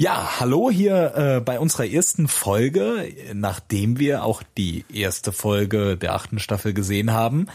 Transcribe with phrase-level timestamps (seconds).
[0.00, 6.14] Ja, hallo hier äh, bei unserer ersten Folge, nachdem wir auch die erste Folge der
[6.14, 7.48] achten Staffel gesehen haben.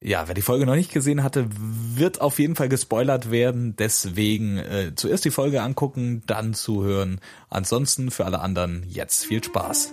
[0.00, 3.74] Ja, wer die Folge noch nicht gesehen hatte, wird auf jeden Fall gespoilert werden.
[3.76, 7.20] Deswegen äh, zuerst die Folge angucken, dann zuhören.
[7.50, 9.92] Ansonsten für alle anderen jetzt viel Spaß.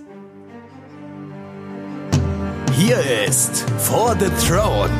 [2.78, 4.94] Hier ist For the Throne,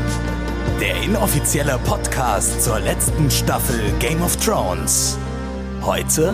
[0.82, 5.20] der inoffizielle Podcast zur letzten Staffel Game of Thrones.
[5.84, 6.34] Heute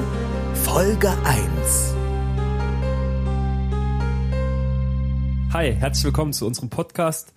[0.66, 1.94] Folge 1.
[5.54, 7.34] Hi, herzlich willkommen zu unserem Podcast.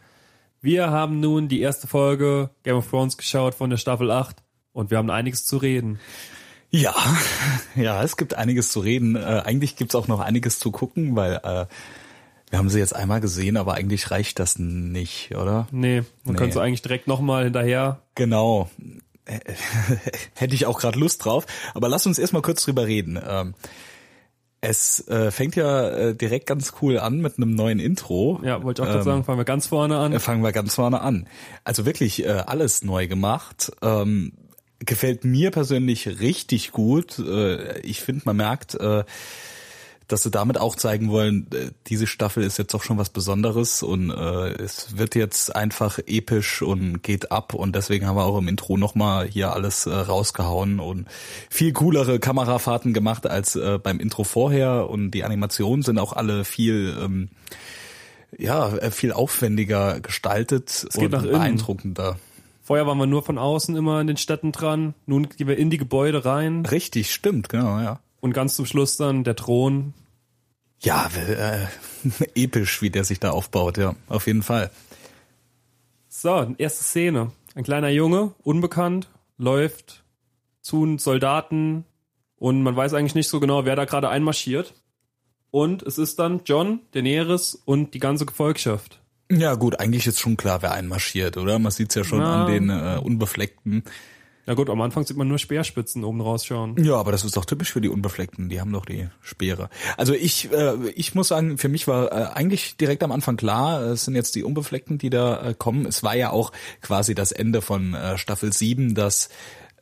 [0.63, 4.43] Wir haben nun die erste Folge Game of Thrones geschaut von der Staffel 8
[4.73, 6.01] und wir haben einiges zu reden.
[6.71, 6.95] Ja,
[7.77, 9.15] ja, es gibt einiges zu reden.
[9.15, 11.67] Äh, eigentlich gibt's auch noch einiges zu gucken, weil äh,
[12.49, 15.69] wir haben sie jetzt einmal gesehen, aber eigentlich reicht das nicht, oder?
[15.71, 16.39] Nee, man nee.
[16.39, 18.01] könnte so eigentlich direkt nochmal hinterher.
[18.15, 18.71] Genau.
[20.35, 21.47] hätte ich auch gerade Lust drauf.
[21.75, 23.21] Aber lass uns erstmal kurz drüber reden.
[23.27, 23.55] Ähm,
[24.61, 28.41] es äh, fängt ja äh, direkt ganz cool an mit einem neuen Intro.
[28.43, 30.19] Ja, wollte ich auch ähm, sagen, fangen wir ganz vorne an.
[30.19, 31.29] Fangen wir ganz vorne an.
[31.63, 33.71] Also wirklich äh, alles neu gemacht.
[33.83, 34.33] Ähm,
[34.81, 37.19] gefällt mir persönlich richtig gut.
[37.21, 39.05] Äh, ich finde, man merkt, äh,
[40.09, 43.83] dass sie damit auch zeigen wollen, äh, diese Staffel ist jetzt doch schon was Besonderes
[43.83, 48.39] und äh, es wird jetzt einfach episch und geht ab und deswegen haben wir auch
[48.39, 51.07] im Intro nochmal hier alles äh, rausgehauen und
[51.51, 56.45] viel coolere Kamerafahrten gemacht als äh, beim Intro vorher und die Animationen sind auch alle
[56.45, 57.29] viel ähm,
[58.37, 62.17] ja äh, viel aufwendiger gestaltet es geht und nach beeindruckender.
[62.63, 65.71] Vorher waren wir nur von außen immer in den Städten dran, nun gehen wir in
[65.71, 66.67] die Gebäude rein.
[66.67, 68.01] Richtig, stimmt, genau, ja.
[68.21, 69.95] Und ganz zum Schluss dann der Thron.
[70.81, 71.67] Ja, äh,
[72.35, 74.71] episch, wie der sich da aufbaut, ja, auf jeden Fall.
[76.09, 77.33] So, erste Szene.
[77.55, 80.05] Ein kleiner Junge, unbekannt, läuft
[80.61, 81.85] zu Soldaten
[82.37, 84.75] und man weiß eigentlich nicht so genau, wer da gerade einmarschiert.
[85.51, 89.01] Und es ist dann John, Daenerys und die ganze Gefolgschaft.
[89.31, 91.59] Ja gut, eigentlich ist schon klar, wer einmarschiert, oder?
[91.59, 93.83] Man sieht's ja schon Na, an den äh, Unbefleckten.
[94.49, 96.83] Ja gut, am Anfang sieht man nur Speerspitzen oben rausschauen.
[96.83, 98.49] Ja, aber das ist doch typisch für die Unbefleckten.
[98.49, 99.69] Die haben doch die Speere.
[99.99, 103.83] Also ich, äh, ich muss sagen, für mich war äh, eigentlich direkt am Anfang klar,
[103.83, 105.85] es sind jetzt die Unbefleckten, die da äh, kommen.
[105.85, 106.51] Es war ja auch
[106.81, 109.29] quasi das Ende von äh, Staffel 7, dass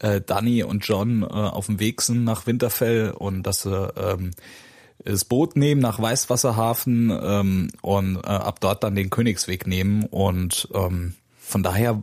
[0.01, 4.33] äh, Danny und John äh, auf dem Weg sind nach Winterfell und dass sie ähm,
[5.05, 10.69] das Boot nehmen nach Weißwasserhafen ähm, und äh, ab dort dann den Königsweg nehmen und
[10.75, 11.15] ähm,
[11.47, 12.03] von daher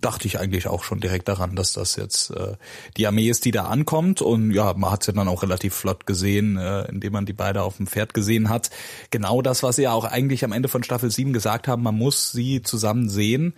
[0.00, 2.56] dachte ich eigentlich auch schon direkt daran, dass das jetzt äh,
[2.96, 4.22] die Armee ist, die da ankommt.
[4.22, 7.34] Und ja, man hat es ja dann auch relativ flott gesehen, äh, indem man die
[7.34, 8.70] beide auf dem Pferd gesehen hat.
[9.10, 11.96] Genau das, was sie ja auch eigentlich am Ende von Staffel 7 gesagt haben, man
[11.96, 13.52] muss sie zusammen sehen,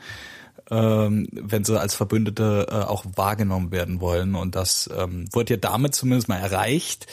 [0.68, 4.34] ähm, wenn sie als Verbündete äh, auch wahrgenommen werden wollen.
[4.34, 7.06] Und das ähm, wurde ja damit zumindest mal erreicht.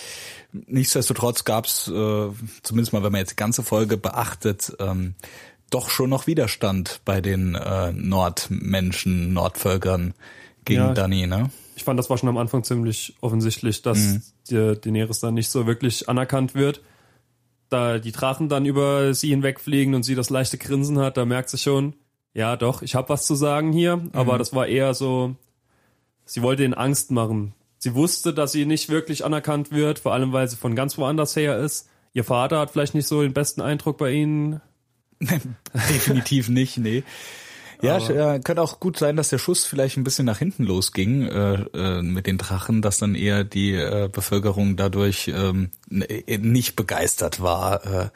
[0.53, 2.29] Nichtsdestotrotz gab es, äh,
[2.63, 5.13] zumindest mal, wenn man jetzt die ganze Folge beachtet, ähm,
[5.71, 10.13] doch schon noch Widerstand bei den äh, Nordmenschen, Nordvölkern
[10.65, 11.49] gegen ja, Dani, ne?
[11.75, 14.21] Ich fand, das war schon am Anfang ziemlich offensichtlich, dass mhm.
[14.49, 16.81] die Daenerys dann nicht so wirklich anerkannt wird.
[17.69, 21.49] Da die Drachen dann über sie hinwegfliegen und sie das leichte Grinsen hat, da merkt
[21.49, 21.95] sie schon,
[22.33, 24.37] ja doch, ich habe was zu sagen hier, aber mhm.
[24.37, 25.35] das war eher so,
[26.25, 27.53] sie wollte ihnen Angst machen.
[27.77, 31.35] Sie wusste, dass sie nicht wirklich anerkannt wird, vor allem weil sie von ganz woanders
[31.35, 31.89] her ist.
[32.13, 34.61] Ihr Vater hat vielleicht nicht so den besten Eindruck bei ihnen
[35.89, 37.03] Definitiv nicht, nee.
[37.81, 40.63] Ja, Aber äh, könnte auch gut sein, dass der Schuss vielleicht ein bisschen nach hinten
[40.63, 46.37] losging äh, äh, mit den Drachen, dass dann eher die äh, Bevölkerung dadurch ähm, äh,
[46.37, 48.11] nicht begeistert war,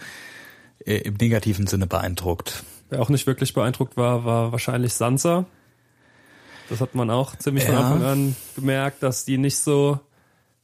[0.85, 2.63] äh, im negativen Sinne beeindruckt.
[2.89, 5.45] Wer auch nicht wirklich beeindruckt war, war wahrscheinlich Sansa.
[6.69, 7.71] Das hat man auch ziemlich ja.
[7.71, 9.99] von Anfang an gemerkt, dass die nicht so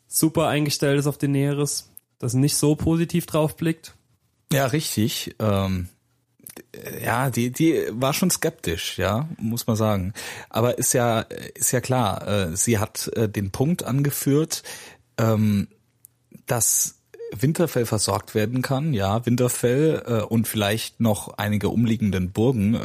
[0.08, 3.96] super eingestellt ist auf den Näheres, dass sie nicht so positiv drauf blickt.
[4.52, 5.36] Ja, richtig.
[5.40, 5.90] Ähm,
[7.04, 10.14] ja, die, die war schon skeptisch, ja, muss man sagen.
[10.50, 14.64] Aber ist ja, ist ja klar, äh, sie hat äh, den Punkt angeführt,
[15.18, 15.68] ähm,
[16.46, 16.96] dass
[17.34, 22.78] Winterfell versorgt werden kann, ja, Winterfell äh, und vielleicht noch einige umliegenden Burgen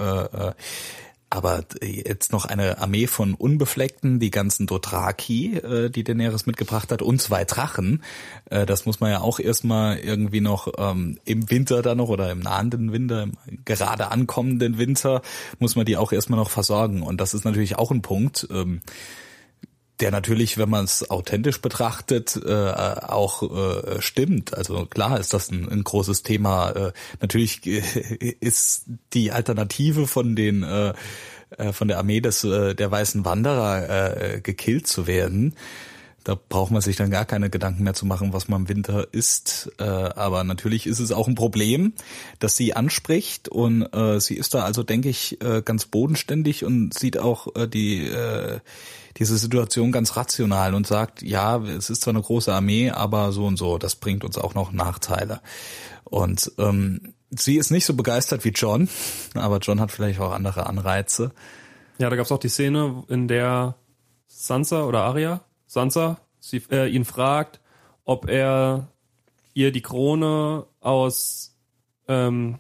[1.29, 7.03] aber jetzt noch eine Armee von Unbefleckten, die ganzen Dothraki, äh, die Daenerys mitgebracht hat,
[7.03, 8.03] und zwei Drachen.
[8.49, 12.31] Äh, das muss man ja auch erstmal irgendwie noch ähm, im Winter dann noch oder
[12.31, 15.23] im nahenden Winter, im gerade ankommenden Winter,
[15.59, 17.03] muss man die auch erstmal noch versorgen.
[17.03, 18.47] Und das ist natürlich auch ein Punkt.
[18.51, 18.81] Ähm,
[20.01, 24.55] der natürlich, wenn man es authentisch betrachtet, äh, auch äh, stimmt.
[24.55, 26.71] Also klar ist das ein, ein großes Thema.
[26.71, 27.81] Äh, natürlich äh,
[28.41, 28.85] ist
[29.15, 30.93] die Alternative von den äh,
[31.57, 35.55] äh, von der Armee des äh, der weißen Wanderer äh, gekillt zu werden
[36.27, 39.07] Da braucht man sich dann gar keine Gedanken mehr zu machen, was man im Winter
[39.13, 39.71] isst.
[39.79, 41.93] Äh, aber natürlich ist es auch ein Problem,
[42.41, 46.93] dass sie anspricht und äh, sie ist da also, denke ich, äh, ganz bodenständig und
[46.95, 48.59] sieht auch äh, die äh,
[49.19, 53.47] diese Situation ganz rational und sagt, ja, es ist zwar eine große Armee, aber so
[53.47, 55.41] und so, das bringt uns auch noch Nachteile.
[56.03, 58.89] Und ähm, sie ist nicht so begeistert wie John,
[59.35, 61.31] aber John hat vielleicht auch andere Anreize.
[61.99, 63.77] Ja, da gab's auch die Szene, in der
[64.27, 67.61] Sansa oder Arya, Sansa, sie, äh, ihn fragt,
[68.05, 68.89] ob er
[69.55, 71.57] ihr die Krone aus
[72.09, 72.59] ähm,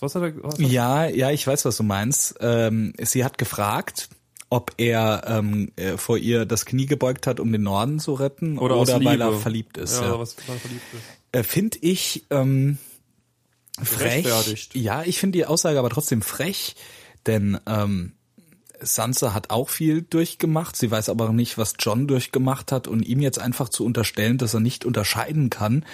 [0.00, 0.44] was hat er?
[0.44, 2.36] Was ja, ja, ich weiß, was du meinst.
[2.40, 4.10] Ähm, sie hat gefragt,
[4.50, 8.58] ob er ähm, äh, vor ihr das Knie gebeugt hat, um den Norden zu retten,
[8.58, 10.00] oder, oder weil er verliebt ist.
[10.00, 10.18] Ja, ja.
[10.18, 11.02] Was, er verliebt ist.
[11.32, 12.78] Äh, Finde ich ähm,
[13.82, 14.26] frech.
[14.74, 16.76] Ja, ich finde die Aussage aber trotzdem frech,
[17.26, 18.12] denn ähm,
[18.80, 20.76] Sansa hat auch viel durchgemacht.
[20.76, 24.54] Sie weiß aber nicht, was John durchgemacht hat und ihm jetzt einfach zu unterstellen, dass
[24.54, 25.84] er nicht unterscheiden kann,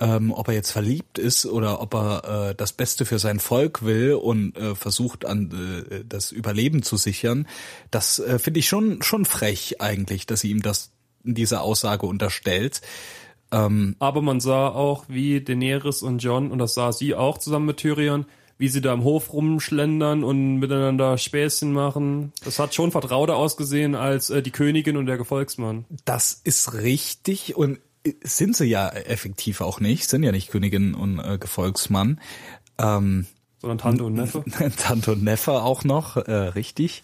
[0.00, 3.84] ähm, ob er jetzt verliebt ist oder ob er äh, das Beste für sein Volk
[3.84, 7.46] will und äh, versucht an äh, das Überleben zu sichern.
[7.90, 10.90] Das äh, finde ich schon schon frech eigentlich, dass sie ihm das
[11.22, 12.80] diese Aussage unterstellt.
[13.52, 17.66] Ähm, aber man sah auch, wie Daenerys und John und das sah sie auch zusammen
[17.66, 18.26] mit Tyrion
[18.58, 22.32] wie sie da im Hof rumschlendern und miteinander Späßchen machen.
[22.44, 25.84] Das hat schon vertrauter ausgesehen als äh, die Königin und der Gefolgsmann.
[26.04, 30.94] Das ist richtig und äh, sind sie ja effektiv auch nicht, sind ja nicht Königin
[30.94, 32.20] und äh, Gefolgsmann.
[32.78, 33.26] Ähm,
[33.60, 34.44] Sondern Tante und Neffe.
[34.76, 37.02] Tante und Neffe auch noch, äh, richtig.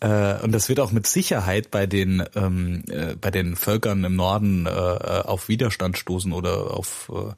[0.00, 4.16] Äh, und das wird auch mit Sicherheit bei den ähm, äh, bei den Völkern im
[4.16, 7.32] Norden äh, äh auf Widerstand stoßen oder auf äh,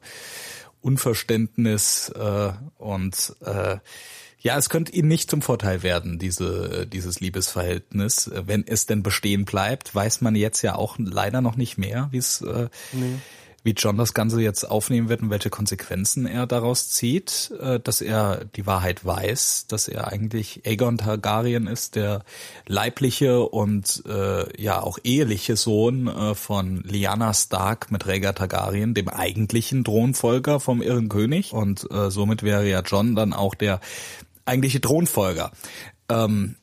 [0.81, 3.77] Unverständnis äh, und äh,
[4.39, 8.29] ja, es könnte ihnen nicht zum Vorteil werden, diese, dieses Liebesverhältnis.
[8.33, 12.17] Wenn es denn bestehen bleibt, weiß man jetzt ja auch leider noch nicht mehr, wie
[12.17, 13.15] es äh, nee
[13.67, 17.99] wie John das Ganze jetzt aufnehmen wird und welche Konsequenzen er daraus zieht, äh, dass
[17.99, 22.23] er die Wahrheit weiß, dass er eigentlich Aegon Targaryen ist, der
[22.65, 29.09] leibliche und äh, ja auch eheliche Sohn äh, von Lyanna Stark mit Rhaegar Targaryen, dem
[29.09, 33.81] eigentlichen Thronfolger vom Irren König und äh, somit wäre ja John dann auch der
[34.45, 35.51] eigentliche Thronfolger.
[36.07, 36.55] Ähm,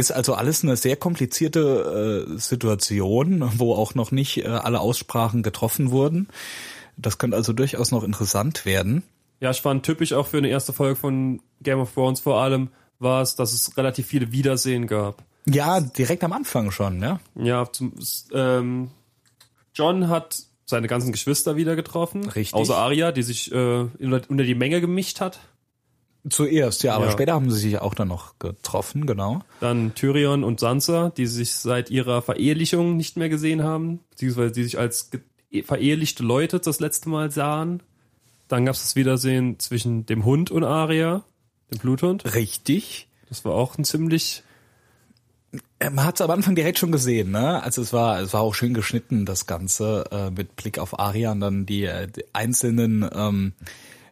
[0.00, 5.42] ist also alles eine sehr komplizierte äh, Situation, wo auch noch nicht äh, alle Aussprachen
[5.42, 6.28] getroffen wurden.
[6.96, 9.02] Das könnte also durchaus noch interessant werden.
[9.40, 12.68] Ja, ich fand typisch auch für eine erste Folge von Game of Thrones vor allem
[12.98, 15.24] war es, dass es relativ viele Wiedersehen gab.
[15.46, 17.18] Ja, direkt am Anfang schon, ja.
[17.34, 17.94] Ja, zum,
[18.32, 18.90] ähm,
[19.74, 22.28] John hat seine ganzen Geschwister wieder getroffen.
[22.28, 22.54] Richtig.
[22.54, 25.40] Außer Arya, die sich äh, unter die Menge gemischt hat.
[26.28, 27.12] Zuerst, ja, aber ja.
[27.12, 29.40] später haben sie sich auch dann noch getroffen, genau.
[29.60, 34.64] Dann Tyrion und Sansa, die sich seit ihrer Verehelichung nicht mehr gesehen haben, beziehungsweise die
[34.64, 35.10] sich als
[35.64, 37.82] verehelichte Leute das letzte Mal sahen.
[38.48, 41.22] Dann gab es das Wiedersehen zwischen dem Hund und Arya,
[41.72, 42.34] dem Bluthund.
[42.34, 43.08] Richtig.
[43.28, 44.42] Das war auch ein ziemlich
[45.80, 47.62] man hat es am Anfang direkt schon gesehen, ne?
[47.62, 51.32] Also es war, es war auch schön geschnitten, das Ganze, äh, mit Blick auf Arya
[51.32, 53.52] und dann die, äh, die einzelnen ähm,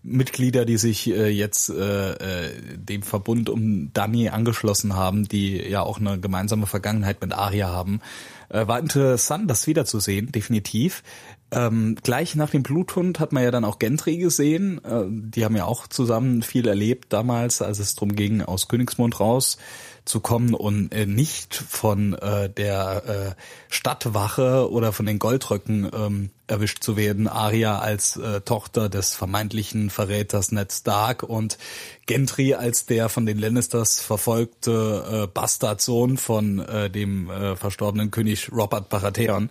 [0.03, 5.83] Mitglieder, die sich äh, jetzt äh, äh, dem Verbund um Dani angeschlossen haben, die ja
[5.83, 8.01] auch eine gemeinsame Vergangenheit mit Aria haben.
[8.49, 11.03] Äh, war interessant, das wiederzusehen, definitiv.
[11.51, 14.83] Ähm, gleich nach dem Bluthund hat man ja dann auch Gentry gesehen.
[14.85, 19.19] Äh, die haben ja auch zusammen viel erlebt damals, als es darum ging, aus Königsmund
[19.19, 19.59] raus
[20.05, 23.43] zu kommen und äh, nicht von äh, der äh,
[23.73, 27.29] Stadtwache oder von den Goldröcken ähm, erwischt zu werden.
[27.29, 31.59] Arya als äh, Tochter des vermeintlichen Verräters Ned Stark und
[32.07, 38.51] Gentry als der von den Lannisters verfolgte äh, Bastardsohn von äh, dem äh, verstorbenen König
[38.51, 39.51] Robert Baratheon.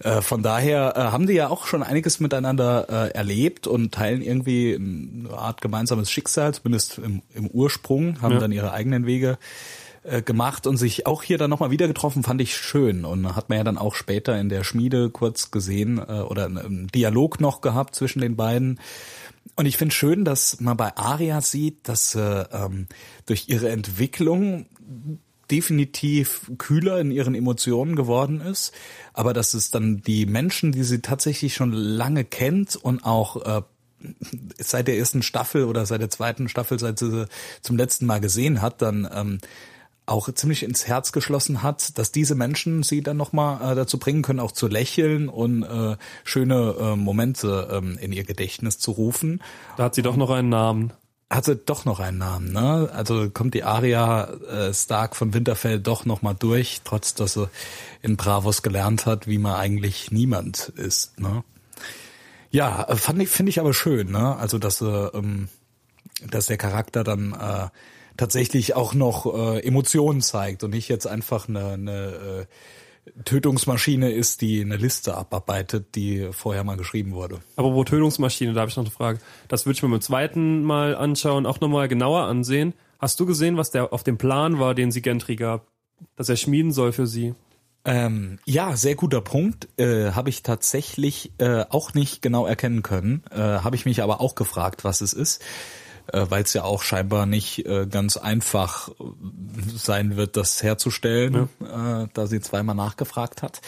[0.00, 4.22] Äh, von daher äh, haben die ja auch schon einiges miteinander äh, erlebt und teilen
[4.22, 8.40] irgendwie eine Art gemeinsames Schicksal, zumindest im, im Ursprung, haben ja.
[8.40, 9.38] dann ihre eigenen Wege
[10.02, 13.04] äh, gemacht und sich auch hier dann nochmal wieder getroffen, fand ich schön.
[13.04, 16.88] Und hat man ja dann auch später in der Schmiede kurz gesehen äh, oder einen
[16.88, 18.80] Dialog noch gehabt zwischen den beiden.
[19.56, 22.86] Und ich finde schön, dass man bei Aria sieht, dass äh, ähm,
[23.26, 24.66] durch ihre Entwicklung
[25.50, 28.72] definitiv kühler in ihren Emotionen geworden ist,
[29.12, 33.62] aber dass es dann die Menschen, die sie tatsächlich schon lange kennt und auch äh,
[34.58, 37.26] seit der ersten Staffel oder seit der zweiten Staffel, seit sie
[37.62, 39.38] zum letzten Mal gesehen hat, dann ähm,
[40.10, 44.22] auch ziemlich ins Herz geschlossen hat, dass diese Menschen sie dann nochmal äh, dazu bringen
[44.22, 49.42] können, auch zu lächeln und äh, schöne äh, Momente ähm, in ihr Gedächtnis zu rufen.
[49.76, 50.92] Da hat sie doch noch einen Namen.
[51.30, 52.90] hatte doch noch einen Namen, ne?
[52.92, 57.48] Also kommt die Aria äh, Stark von Winterfell doch noch mal durch, trotz dass sie
[58.02, 61.44] in Bravos gelernt hat, wie man eigentlich niemand ist, ne?
[62.50, 64.36] Ja, fand ich finde ich aber schön, ne?
[64.36, 65.48] Also dass äh, ähm,
[66.28, 67.68] dass der Charakter dann äh,
[68.20, 72.46] tatsächlich auch noch äh, Emotionen zeigt und nicht jetzt einfach eine, eine
[73.06, 77.40] äh, Tötungsmaschine ist, die eine Liste abarbeitet, die vorher mal geschrieben wurde.
[77.56, 79.20] Aber wo Tötungsmaschine, da habe ich noch eine Frage.
[79.48, 82.74] Das würde ich mir beim zweiten Mal anschauen, auch nochmal genauer ansehen.
[82.98, 85.66] Hast du gesehen, was der auf dem Plan war, den sie Gentry gab,
[86.16, 87.34] dass er schmieden soll für sie?
[87.86, 89.66] Ähm, ja, sehr guter Punkt.
[89.78, 93.22] Äh, habe ich tatsächlich äh, auch nicht genau erkennen können.
[93.30, 95.42] Äh, Habe ich mich aber auch gefragt, was es ist
[96.12, 98.92] äh, weil es ja auch scheinbar nicht äh, ganz einfach äh,
[99.74, 102.02] sein wird, das herzustellen, ja.
[102.02, 103.60] äh, da sie zweimal nachgefragt hat.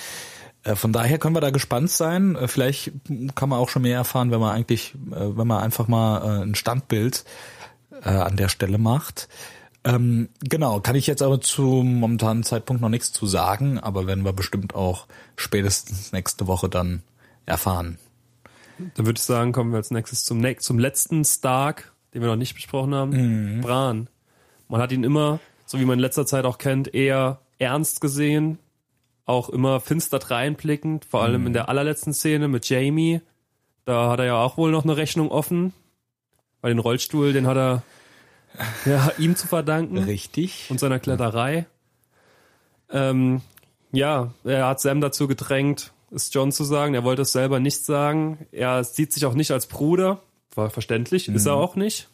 [0.64, 2.36] Äh, von daher können wir da gespannt sein.
[2.36, 2.92] Äh, vielleicht
[3.34, 7.24] kann man auch schon mehr erfahren, wenn man eigentlich, wenn man einfach mal ein Standbild
[8.02, 9.28] an der Stelle macht.
[9.84, 14.24] Ähm, genau, kann ich jetzt aber zum momentanen Zeitpunkt noch nichts zu sagen, aber werden
[14.24, 15.06] wir bestimmt auch
[15.36, 17.02] spätestens nächste Woche dann
[17.46, 17.98] erfahren.
[18.78, 22.36] Dann würde ich sagen, kommen wir als nächstes zum, zum letzten Stark, den wir noch
[22.36, 23.60] nicht besprochen haben, mhm.
[23.60, 24.08] Bran.
[24.68, 28.58] Man hat ihn immer, so wie man in letzter Zeit auch kennt, eher ernst gesehen,
[29.24, 31.46] auch immer finster dreinblickend, vor allem mhm.
[31.48, 33.20] in der allerletzten Szene mit Jamie.
[33.84, 35.72] Da hat er ja auch wohl noch eine Rechnung offen,
[36.60, 37.82] weil den Rollstuhl, den hat er
[38.84, 39.98] ja, ihm zu verdanken.
[39.98, 40.66] Richtig.
[40.70, 41.66] Und seiner Kletterei.
[42.90, 43.40] Ähm,
[43.92, 46.94] ja, er hat Sam dazu gedrängt, es John zu sagen.
[46.94, 48.46] Er wollte es selber nicht sagen.
[48.52, 50.20] Er sieht sich auch nicht als Bruder.
[50.54, 51.36] War verständlich, mhm.
[51.36, 51.62] ist er mhm.
[51.62, 52.08] auch nicht.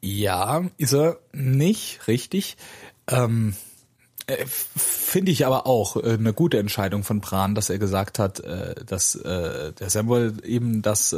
[0.00, 2.56] Ja, ist er nicht, richtig.
[3.08, 3.54] Ähm,
[4.26, 8.40] äh, Finde ich aber auch äh, eine gute Entscheidung von Bran, dass er gesagt hat,
[8.40, 11.14] äh, dass der Samuel eben das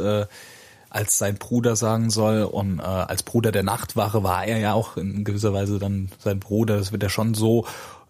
[0.89, 4.97] als sein Bruder sagen soll und äh, als Bruder der Nachtwache war er ja auch
[4.97, 6.77] in gewisser Weise dann sein Bruder.
[6.77, 7.65] Das wird ja schon so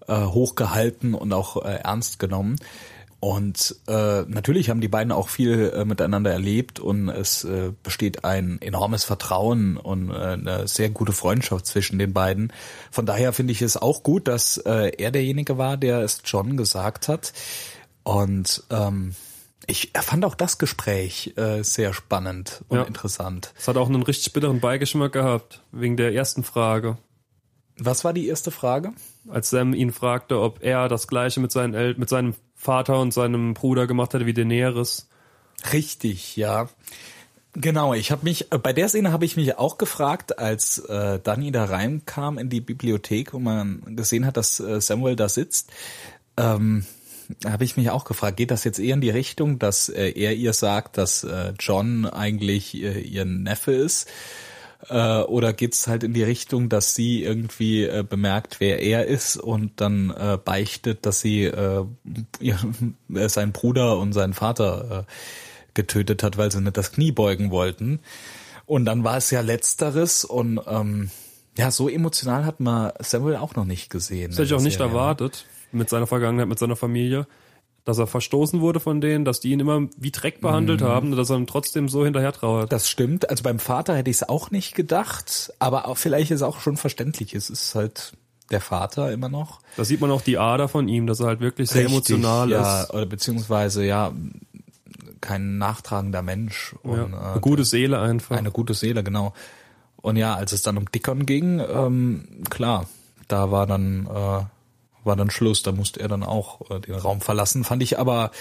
[0.08, 2.58] äh, hochgehalten und auch äh, ernst genommen.
[3.20, 8.24] Und äh, natürlich haben die beiden auch viel äh, miteinander erlebt und es äh, besteht
[8.24, 12.54] ein enormes Vertrauen und äh, eine sehr gute Freundschaft zwischen den beiden.
[12.92, 16.58] Von daher finde ich es auch gut, dass äh, er derjenige war, der es John
[16.58, 17.34] gesagt hat.
[18.04, 19.16] Und ähm,
[19.66, 22.84] ich fand auch das Gespräch äh, sehr spannend und ja.
[22.84, 23.52] interessant.
[23.58, 26.98] Es hat auch einen richtig bitteren Beigeschmack gehabt, wegen der ersten Frage.
[27.80, 28.94] Was war die erste Frage?
[29.28, 32.36] Als Sam ihn fragte, ob er das gleiche mit, seinen El mit seinem
[32.68, 35.08] Vater und seinem Bruder gemacht hätte wie Daenerys.
[35.72, 36.68] Richtig, ja.
[37.54, 41.18] Genau, ich habe mich äh, bei der Szene habe ich mich auch gefragt, als äh,
[41.24, 45.72] Dani da reinkam in die Bibliothek und man gesehen hat, dass äh, Samuel da sitzt.
[46.36, 46.86] Ähm,
[47.46, 50.36] habe ich mich auch gefragt, geht das jetzt eher in die Richtung, dass äh, er
[50.36, 54.10] ihr sagt, dass äh, John eigentlich äh, ihr Neffe ist?
[54.90, 59.38] Äh, oder geht's halt in die Richtung, dass sie irgendwie äh, bemerkt, wer er ist
[59.38, 61.84] und dann äh, beichtet, dass sie äh,
[62.40, 62.60] ihr,
[63.14, 65.12] äh, seinen Bruder und seinen Vater äh,
[65.74, 68.00] getötet hat, weil sie nicht das Knie beugen wollten.
[68.66, 71.10] Und dann war es ja letzteres und ähm,
[71.58, 74.30] ja, so emotional hat man Samuel auch noch nicht gesehen.
[74.30, 74.92] Das hätte ich auch nicht Serie.
[74.92, 77.26] erwartet mit seiner Vergangenheit, mit seiner Familie
[77.88, 80.86] dass er verstoßen wurde von denen, dass die ihn immer wie Dreck behandelt mhm.
[80.88, 82.70] haben, dass er ihm trotzdem so hinterher trauert.
[82.70, 83.30] Das stimmt.
[83.30, 86.60] Also beim Vater hätte ich es auch nicht gedacht, aber auch, vielleicht ist es auch
[86.60, 87.34] schon verständlich.
[87.34, 88.12] Es ist halt
[88.52, 89.62] der Vater immer noch.
[89.78, 92.50] Da sieht man auch die Ader von ihm, dass er halt wirklich sehr Richtig, emotional
[92.50, 92.94] ja, ist.
[92.94, 94.12] Oder beziehungsweise ja
[95.22, 96.76] kein nachtragender Mensch.
[96.84, 98.36] Und, ja, eine äh, gute Seele einfach.
[98.36, 99.34] Eine gute Seele, genau.
[99.96, 102.90] Und ja, als es dann um Dickon ging, ähm, klar,
[103.30, 104.44] da war dann äh,
[105.08, 105.64] war dann Schluss.
[105.64, 107.64] Da musste er dann auch äh, den Raum verlassen.
[107.64, 108.32] Fand ich aber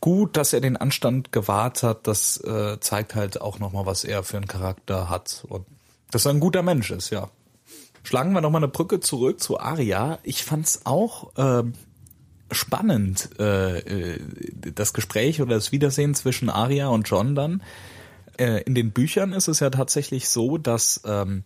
[0.00, 2.06] gut, dass er den Anstand gewahrt hat.
[2.06, 5.44] Das äh, zeigt halt auch nochmal, was er für einen Charakter hat.
[5.48, 5.66] Und
[6.10, 7.28] dass er ein guter Mensch ist, ja.
[8.02, 10.18] Schlagen wir nochmal eine Brücke zurück zu Aria.
[10.22, 11.64] Ich fand's auch äh,
[12.50, 14.18] spannend, äh,
[14.74, 17.62] das Gespräch oder das Wiedersehen zwischen Aria und John dann.
[18.38, 21.44] Äh, in den Büchern ist es ja tatsächlich so, dass ähm,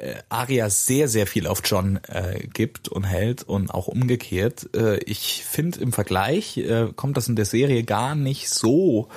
[0.00, 4.68] äh, Aria sehr, sehr viel auf John äh, gibt und hält und auch umgekehrt.
[4.74, 9.08] Äh, ich finde im Vergleich äh, kommt das in der Serie gar nicht so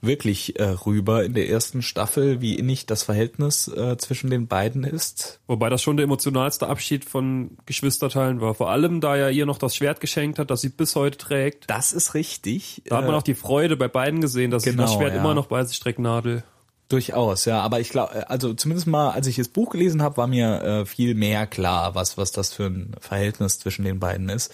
[0.00, 4.84] wirklich äh, rüber in der ersten Staffel, wie innig das Verhältnis äh, zwischen den beiden
[4.84, 5.40] ist.
[5.46, 8.54] Wobei das schon der emotionalste Abschied von Geschwisterteilen war.
[8.54, 11.64] Vor allem, da er ihr noch das Schwert geschenkt hat, das sie bis heute trägt.
[11.68, 12.82] Das ist richtig.
[12.86, 15.14] Da hat man äh, auch die Freude bei beiden gesehen, dass genau, sie das Schwert
[15.14, 15.20] ja.
[15.20, 16.44] immer noch bei sich trägt, Nadel.
[16.88, 17.60] Durchaus, ja.
[17.60, 20.86] Aber ich glaube, also zumindest mal, als ich das Buch gelesen habe, war mir äh,
[20.86, 24.52] viel mehr klar, was was das für ein Verhältnis zwischen den beiden ist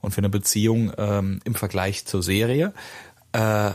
[0.00, 2.72] und für eine Beziehung ähm, im Vergleich zur Serie.
[3.32, 3.72] Äh,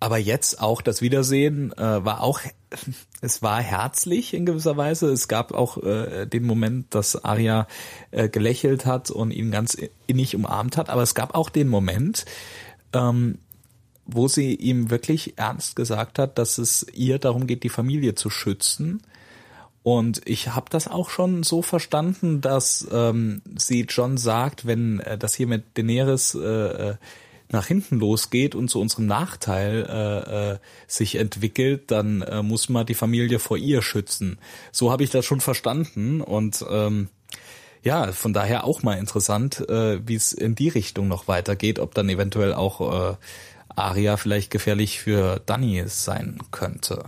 [0.00, 2.40] aber jetzt auch das Wiedersehen äh, war auch
[3.22, 5.10] es war herzlich in gewisser Weise.
[5.10, 7.66] Es gab auch äh, den Moment, dass Arya
[8.10, 9.76] äh, gelächelt hat und ihn ganz
[10.06, 10.90] innig umarmt hat.
[10.90, 12.26] Aber es gab auch den Moment,
[12.92, 13.38] ähm,
[14.08, 18.30] wo sie ihm wirklich ernst gesagt hat, dass es ihr darum geht, die Familie zu
[18.30, 19.02] schützen.
[19.82, 25.16] Und ich habe das auch schon so verstanden, dass ähm, sie John sagt, wenn äh,
[25.16, 26.40] das hier mit Daenerys äh,
[26.90, 26.94] äh
[27.50, 32.84] nach hinten losgeht und zu unserem Nachteil äh, äh, sich entwickelt, dann äh, muss man
[32.84, 34.38] die Familie vor ihr schützen.
[34.70, 37.08] So habe ich das schon verstanden und ähm,
[37.82, 41.94] ja, von daher auch mal interessant, äh, wie es in die Richtung noch weitergeht, ob
[41.94, 43.16] dann eventuell auch äh,
[43.78, 47.04] Aria vielleicht gefährlich für Dani sein könnte.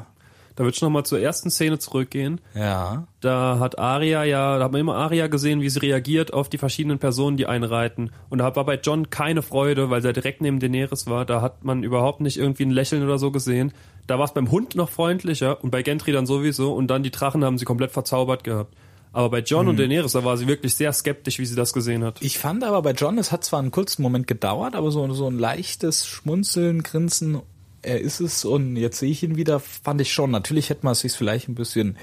[0.60, 2.38] Da würde ich nochmal zur ersten Szene zurückgehen.
[2.54, 3.06] Ja.
[3.20, 6.58] Da hat Aria ja, da hat man immer Aria gesehen, wie sie reagiert auf die
[6.58, 8.10] verschiedenen Personen, die einreiten.
[8.28, 11.24] Und da war bei John keine Freude, weil er direkt neben Daenerys war.
[11.24, 13.72] Da hat man überhaupt nicht irgendwie ein Lächeln oder so gesehen.
[14.06, 16.74] Da war es beim Hund noch freundlicher und bei Gentry dann sowieso.
[16.74, 18.74] Und dann die Drachen haben sie komplett verzaubert gehabt.
[19.12, 19.70] Aber bei John mhm.
[19.70, 22.22] und Daenerys, da war sie wirklich sehr skeptisch, wie sie das gesehen hat.
[22.22, 25.28] Ich fand aber bei John, es hat zwar einen kurzen Moment gedauert, aber so, so
[25.28, 27.40] ein leichtes Schmunzeln, Grinsen
[27.82, 30.30] er ist es und jetzt sehe ich ihn wieder, fand ich schon.
[30.30, 31.96] Natürlich hätte man es sich vielleicht ein bisschen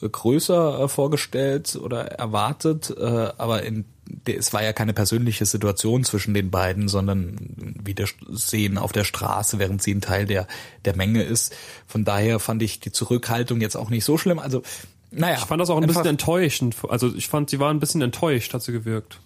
[0.00, 3.04] äh, größer äh, vorgestellt oder erwartet, äh,
[3.36, 3.84] aber in,
[4.26, 7.36] es war ja keine persönliche Situation zwischen den beiden, sondern
[7.84, 10.48] Wiedersehen auf der Straße, während sie ein Teil der,
[10.84, 11.54] der Menge ist.
[11.86, 14.38] Von daher fand ich die Zurückhaltung jetzt auch nicht so schlimm.
[14.38, 14.62] Also,
[15.10, 15.38] naja.
[15.38, 16.76] Ich fand das auch ein bisschen enttäuschend.
[16.88, 19.20] Also ich fand, sie war ein bisschen enttäuscht, hat sie gewirkt.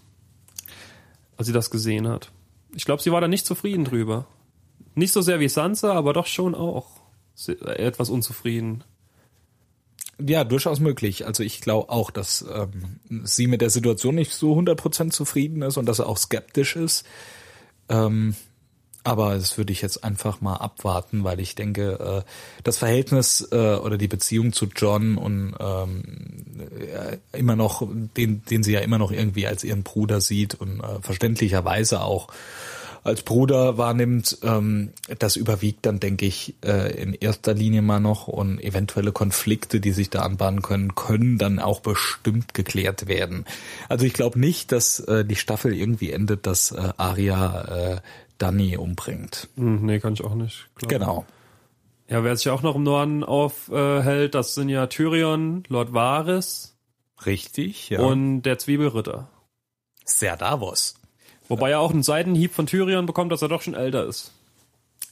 [1.37, 2.31] Als sie das gesehen hat.
[2.75, 4.26] Ich glaube, sie war da nicht zufrieden drüber.
[4.95, 6.87] Nicht so sehr wie Sansa, aber doch schon auch
[7.64, 8.85] etwas unzufrieden.
[10.21, 11.26] Ja, durchaus möglich.
[11.26, 15.76] Also ich glaube auch, dass ähm, sie mit der Situation nicht so 100% zufrieden ist
[15.76, 17.05] und dass er auch skeptisch ist.
[17.88, 18.37] Ähm,
[19.05, 22.31] aber das würde ich jetzt einfach mal abwarten, weil ich denke, äh,
[22.65, 26.03] das Verhältnis äh, oder die Beziehung zu John und ähm,
[26.81, 30.83] äh, immer noch, den, den sie ja immer noch irgendwie als ihren Bruder sieht und
[31.03, 32.29] verständlicherweise auch
[33.03, 38.59] als Bruder wahrnimmt, ähm, das überwiegt dann, denke ich, in erster Linie mal noch und
[38.61, 43.45] eventuelle Konflikte, die sich da anbahnen können, können dann auch bestimmt geklärt werden.
[43.90, 46.93] Also ich glaube nicht, dass die Staffel irgendwie endet, dass äh,
[48.38, 49.49] Dani umbringt.
[49.57, 50.68] Hm, nee, kann ich auch nicht.
[50.75, 50.92] Glauben.
[50.92, 51.27] Genau.
[52.09, 56.77] Ja, wer sich auch noch im Norden aufhält, das sind ja Tyrion, Lord Varys.
[57.25, 58.01] Richtig, ja.
[58.01, 59.29] Und der Zwiebelritter.
[60.05, 61.01] Ser Davos.
[61.49, 64.34] Wobei er auch einen Seitenhieb von Tyrion bekommt, dass er doch schon älter ist.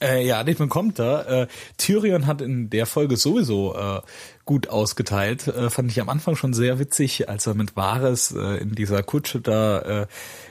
[0.03, 1.29] Äh, ja, den bekommt er.
[1.29, 4.01] Äh, Tyrion hat in der Folge sowieso äh,
[4.45, 5.47] gut ausgeteilt.
[5.47, 9.03] Äh, fand ich am Anfang schon sehr witzig, als er mit Varys äh, in dieser
[9.03, 10.07] Kutsche da äh,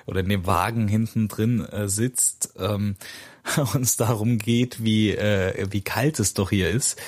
[0.05, 2.95] oder in dem Wagen hinten drin äh, sitzt ähm,
[3.73, 6.99] und es darum geht, wie äh, wie kalt es doch hier ist.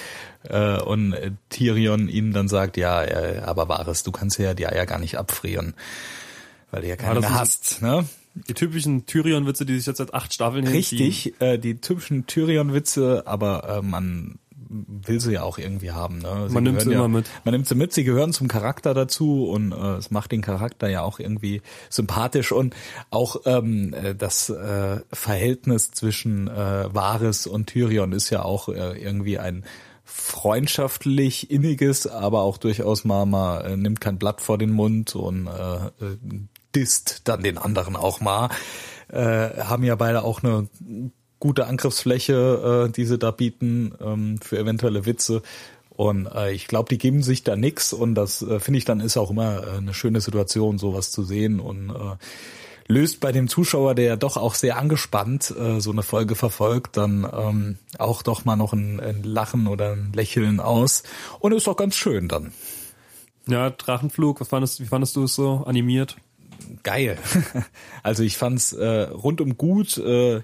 [0.44, 4.68] Äh, und äh, Tyrion ihm dann sagt, ja, äh, aber Varys, du kannst ja die
[4.68, 5.74] Eier gar nicht abfrieren,
[6.72, 7.82] weil du ja keine ja, hast.
[7.82, 8.06] Ne?
[8.36, 10.68] Die typischen Tyrion-Witze, die sich jetzt seit acht Staffeln.
[10.68, 14.40] Richtig, äh, die typischen Tyrion-Witze, aber äh, man
[14.74, 16.20] will sie ja auch irgendwie haben.
[16.20, 16.48] Ne?
[16.50, 17.26] Man nimmt sie ja, immer mit.
[17.44, 20.90] Man nimmt sie mit, sie gehören zum Charakter dazu und äh, es macht den Charakter
[20.90, 22.76] ja auch irgendwie sympathisch und
[23.10, 29.00] auch ähm, äh, das äh, Verhältnis zwischen äh, Varys und Tyrion ist ja auch äh,
[29.00, 29.64] irgendwie ein
[30.06, 35.48] freundschaftlich inniges, aber auch durchaus mal, mal äh, nimmt kein Blatt vor den Mund und
[35.48, 36.18] äh, äh
[36.76, 38.50] disst dann den anderen auch mal.
[39.10, 40.68] Äh, haben ja beide auch eine
[41.40, 45.42] gute Angriffsfläche, äh, die sie da bieten ähm, für eventuelle Witze.
[45.90, 49.00] Und äh, ich glaube, die geben sich da nix und das äh, finde ich dann
[49.00, 52.16] ist auch immer äh, eine schöne Situation, sowas zu sehen und äh,
[52.88, 56.98] löst bei dem Zuschauer, der ja doch auch sehr angespannt äh, so eine Folge verfolgt,
[56.98, 61.04] dann ähm, auch doch mal noch ein, ein Lachen oder ein Lächeln aus
[61.40, 62.54] und ist doch ganz schön dann.
[63.48, 66.16] Ja, Drachenflug, was fandest, wie fandest du es so animiert?
[66.84, 67.18] Geil.
[68.04, 69.98] also ich fand's äh, rundum gut.
[69.98, 70.42] Äh,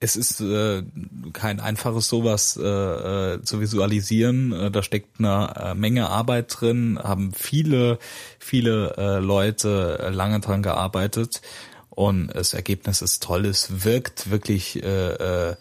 [0.00, 0.84] es ist äh,
[1.32, 4.52] kein einfaches sowas äh, äh, zu visualisieren.
[4.52, 7.98] Äh, da steckt eine äh, Menge Arbeit drin, haben viele,
[8.38, 11.42] viele äh, Leute äh, lange dran gearbeitet
[11.90, 13.44] und das Ergebnis ist toll.
[13.44, 15.56] Es wirkt wirklich äh,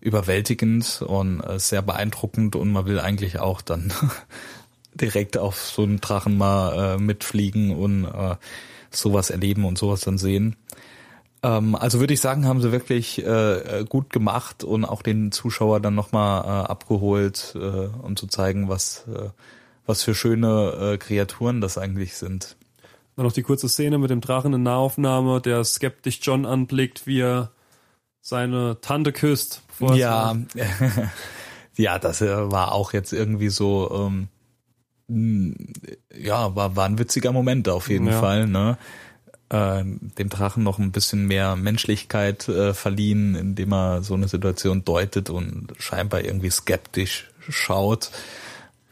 [0.00, 3.92] überwältigend und sehr beeindruckend und man will eigentlich auch dann
[4.94, 8.36] direkt auf so einen Drachen mal äh, mitfliegen und äh,
[8.90, 10.56] sowas erleben und sowas dann sehen.
[11.42, 15.80] Ähm, also würde ich sagen, haben sie wirklich äh, gut gemacht und auch den Zuschauer
[15.80, 19.30] dann nochmal äh, abgeholt, äh, um zu zeigen, was, äh,
[19.86, 22.56] was für schöne äh, Kreaturen das eigentlich sind.
[23.16, 27.20] Dann noch die kurze Szene mit dem Drachen in Nahaufnahme, der skeptisch John anblickt, wie
[27.20, 27.50] er
[28.20, 29.62] seine Tante küsst.
[29.80, 30.36] Ja,
[31.80, 34.28] Ja, das äh, war auch jetzt irgendwie so, ähm,
[36.14, 38.20] ja, war, war ein witziger Moment auf jeden ja.
[38.20, 38.78] Fall, ne?
[39.48, 44.84] Äh, dem Drachen noch ein bisschen mehr Menschlichkeit äh, verliehen, indem er so eine Situation
[44.84, 48.10] deutet und scheinbar irgendwie skeptisch schaut.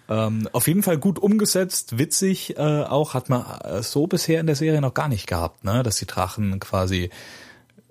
[0.09, 4.47] Ähm, auf jeden Fall gut umgesetzt, witzig äh, auch, hat man äh, so bisher in
[4.47, 5.83] der Serie noch gar nicht gehabt, ne?
[5.83, 7.11] dass die Drachen quasi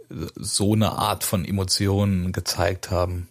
[0.09, 3.27] so eine Art von Emotionen gezeigt haben.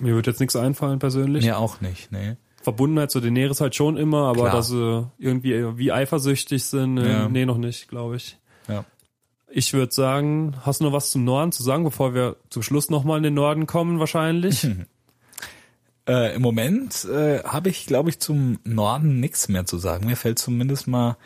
[0.00, 1.44] Mir wird jetzt nichts einfallen persönlich.
[1.44, 2.36] Mir auch nicht, nee.
[2.62, 4.52] Verbundenheit zu Daenerys halt schon immer, aber Klar.
[4.52, 7.28] dass sie irgendwie wie eifersüchtig sind, äh, ja.
[7.28, 8.38] nee, noch nicht, glaube ich.
[8.68, 8.84] Ja.
[9.48, 12.90] Ich würde sagen, hast du noch was zum Norden zu sagen, bevor wir zum Schluss
[12.90, 14.66] nochmal in den Norden kommen wahrscheinlich?
[16.04, 20.06] Äh, Im Moment äh, habe ich, glaube ich, zum Norden nichts mehr zu sagen.
[20.06, 21.16] Mir fällt zumindest mal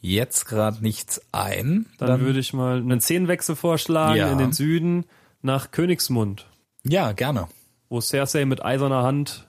[0.00, 1.86] jetzt gerade nichts ein.
[1.98, 4.30] Dann, Dann würde ich mal einen Szenenwechsel vorschlagen ja.
[4.30, 5.04] in den Süden
[5.42, 6.46] nach Königsmund.
[6.84, 7.48] Ja, gerne.
[7.88, 9.48] Wo Cersei mit eiserner Hand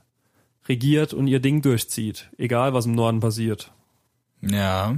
[0.72, 3.72] regiert und ihr Ding durchzieht, egal was im Norden passiert.
[4.42, 4.98] Ja,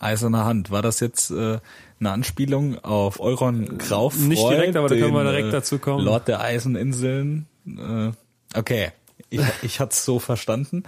[0.00, 0.70] eiserne Hand.
[0.70, 1.58] War das jetzt äh,
[2.00, 4.28] eine Anspielung auf Euron Graufreud?
[4.28, 6.04] Nicht direkt, aber da können wir direkt äh, dazu kommen.
[6.04, 7.46] Lord der Eiseninseln.
[7.66, 8.10] Äh,
[8.58, 8.90] okay,
[9.30, 10.82] ich, ich hatte es so verstanden.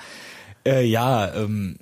[0.67, 1.79] Äh, ja, ähm,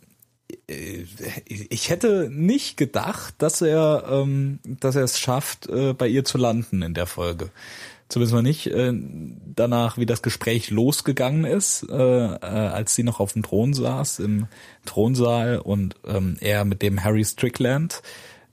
[0.68, 1.04] äh,
[1.46, 6.36] ich hätte nicht gedacht, dass er, ähm, dass er es schafft, äh, bei ihr zu
[6.36, 7.50] landen in der Folge.
[8.08, 8.92] Zumindest mal nicht äh,
[9.56, 14.20] danach, wie das Gespräch losgegangen ist, äh, äh, als sie noch auf dem Thron saß
[14.20, 14.46] im
[14.84, 18.02] Thronsaal und ähm, er mit dem Harry Strickland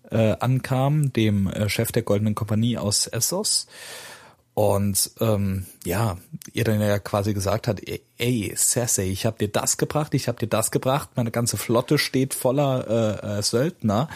[0.10, 3.68] äh, ankam, dem äh, Chef der Goldenen Kompanie aus Essos.
[4.56, 6.18] Und ähm, ja,
[6.54, 7.82] ihr dann ja quasi gesagt hat,
[8.18, 11.98] ey, Cersei, ich habe dir das gebracht, ich habe dir das gebracht, meine ganze Flotte
[11.98, 14.10] steht voller äh, äh, Söldner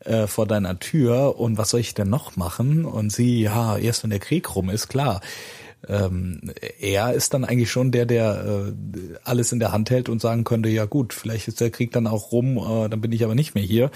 [0.00, 1.38] äh, vor deiner Tür.
[1.38, 2.84] Und was soll ich denn noch machen?
[2.84, 5.20] Und sie, ja, erst wenn der Krieg rum ist, klar
[5.88, 10.20] ähm, er ist dann eigentlich schon der, der äh, alles in der Hand hält und
[10.20, 13.24] sagen könnte, ja gut, vielleicht ist der Krieg dann auch rum, äh, dann bin ich
[13.24, 13.90] aber nicht mehr hier.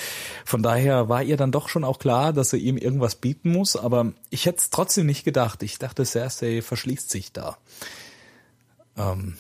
[0.44, 3.76] Von daher war ihr dann doch schon auch klar, dass er ihm irgendwas bieten muss,
[3.76, 5.62] aber ich hätte es trotzdem nicht gedacht.
[5.62, 7.58] Ich dachte, Cersei verschließt sich da.
[8.96, 9.36] Ähm.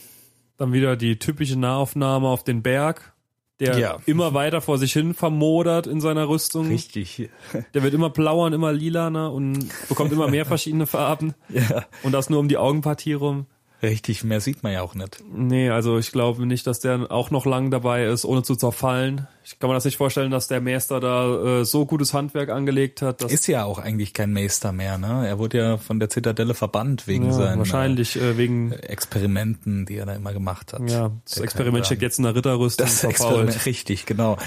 [0.58, 3.12] Dann wieder die typische Nahaufnahme auf den Berg
[3.60, 3.96] der ja.
[4.06, 6.68] immer weiter vor sich hin vermodert in seiner Rüstung.
[6.68, 7.28] Richtig.
[7.74, 11.34] Der wird immer blauer und immer lilaner und bekommt immer mehr verschiedene Farben.
[11.48, 11.86] Ja.
[12.02, 13.46] Und das nur um die Augenpartie rum.
[13.80, 15.22] Richtig, mehr sieht man ja auch nicht.
[15.32, 19.28] Nee, also ich glaube nicht, dass der auch noch lang dabei ist, ohne zu zerfallen.
[19.44, 23.02] Ich kann mir das nicht vorstellen, dass der Meister da äh, so gutes Handwerk angelegt
[23.02, 23.22] hat.
[23.22, 25.28] ist ja auch eigentlich kein Meister mehr, ne?
[25.28, 29.96] Er wurde ja von der Zitadelle verbannt wegen ja, seinen wahrscheinlich äh, wegen Experimenten, die
[29.96, 30.90] er da immer gemacht hat.
[30.90, 32.84] Ja, das der Experiment steckt jetzt in der Ritterrüstung.
[32.84, 34.38] Das Experiment, richtig, genau.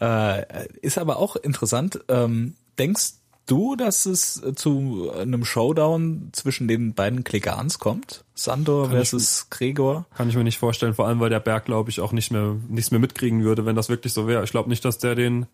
[0.00, 2.00] Äh, ist aber auch interessant.
[2.08, 3.12] Ähm, denkst
[3.46, 8.24] du, dass es zu einem Showdown zwischen den beiden Klegans kommt?
[8.34, 10.06] Sandor kann versus ich, Gregor?
[10.16, 12.56] Kann ich mir nicht vorstellen, vor allem weil der Berg, glaube ich, auch nicht mehr
[12.68, 14.44] nichts mehr mitkriegen würde, wenn das wirklich so wäre.
[14.44, 15.46] Ich glaube nicht, dass der den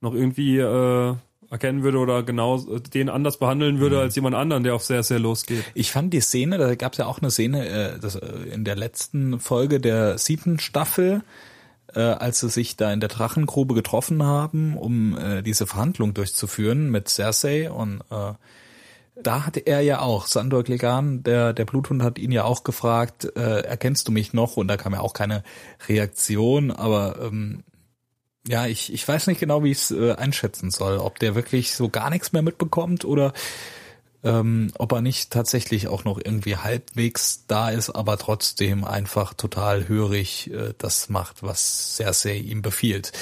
[0.00, 1.14] noch irgendwie äh,
[1.50, 4.02] erkennen würde oder genau den anders behandeln würde mhm.
[4.02, 5.64] als jemand anderen, der auf sehr, sehr losgeht.
[5.74, 8.64] Ich fand die Szene, da gab es ja auch eine Szene äh, das, äh, in
[8.64, 11.22] der letzten Folge der siebten Staffel,
[11.94, 16.90] äh, als sie sich da in der Drachengrube getroffen haben, um äh, diese Verhandlung durchzuführen
[16.90, 18.32] mit Cersei und äh,
[19.16, 23.24] da hatte er ja auch, Sandor Clegane, der, der Bluthund hat ihn ja auch gefragt,
[23.36, 24.56] äh, erkennst du mich noch?
[24.56, 25.44] Und da kam ja auch keine
[25.88, 27.62] Reaktion, aber ähm,
[28.46, 31.74] ja, ich, ich weiß nicht genau, wie ich es äh, einschätzen soll, ob der wirklich
[31.74, 33.32] so gar nichts mehr mitbekommt oder
[34.24, 39.86] ähm, ob er nicht tatsächlich auch noch irgendwie halbwegs da ist, aber trotzdem einfach total
[39.86, 43.12] hörig äh, das macht, was Cersei ihm befiehlt.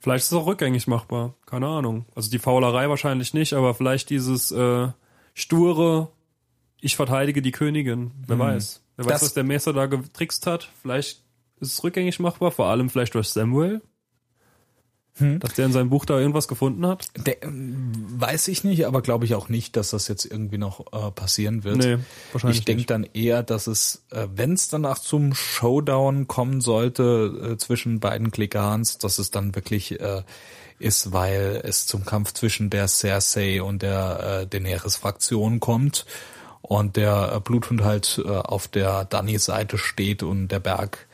[0.00, 2.06] Vielleicht ist es auch rückgängig machbar, keine Ahnung.
[2.16, 4.88] Also die Faulerei wahrscheinlich nicht, aber vielleicht dieses äh,
[5.34, 6.08] sture,
[6.80, 8.40] ich verteidige die Königin, wer hm.
[8.40, 8.82] weiß.
[8.96, 10.70] Wer weiß, was der Meister da getrickst hat.
[10.80, 11.22] Vielleicht
[11.60, 13.82] ist es rückgängig machbar, vor allem vielleicht durch Samuel.
[15.18, 15.40] Hm.
[15.40, 17.08] Dass der in seinem Buch da irgendwas gefunden hat?
[17.26, 20.92] Der, ähm, weiß ich nicht, aber glaube ich auch nicht, dass das jetzt irgendwie noch
[20.92, 21.76] äh, passieren wird.
[21.76, 21.98] Nee,
[22.32, 27.52] wahrscheinlich ich denke dann eher, dass es, äh, wenn es danach zum Showdown kommen sollte
[27.52, 30.22] äh, zwischen beiden Klikans, dass es dann wirklich äh,
[30.78, 36.06] ist, weil es zum Kampf zwischen der Cersei und der äh, Daenerys-Fraktion kommt
[36.62, 41.06] und der äh, Bluthund halt äh, auf der Dani-Seite steht und der Berg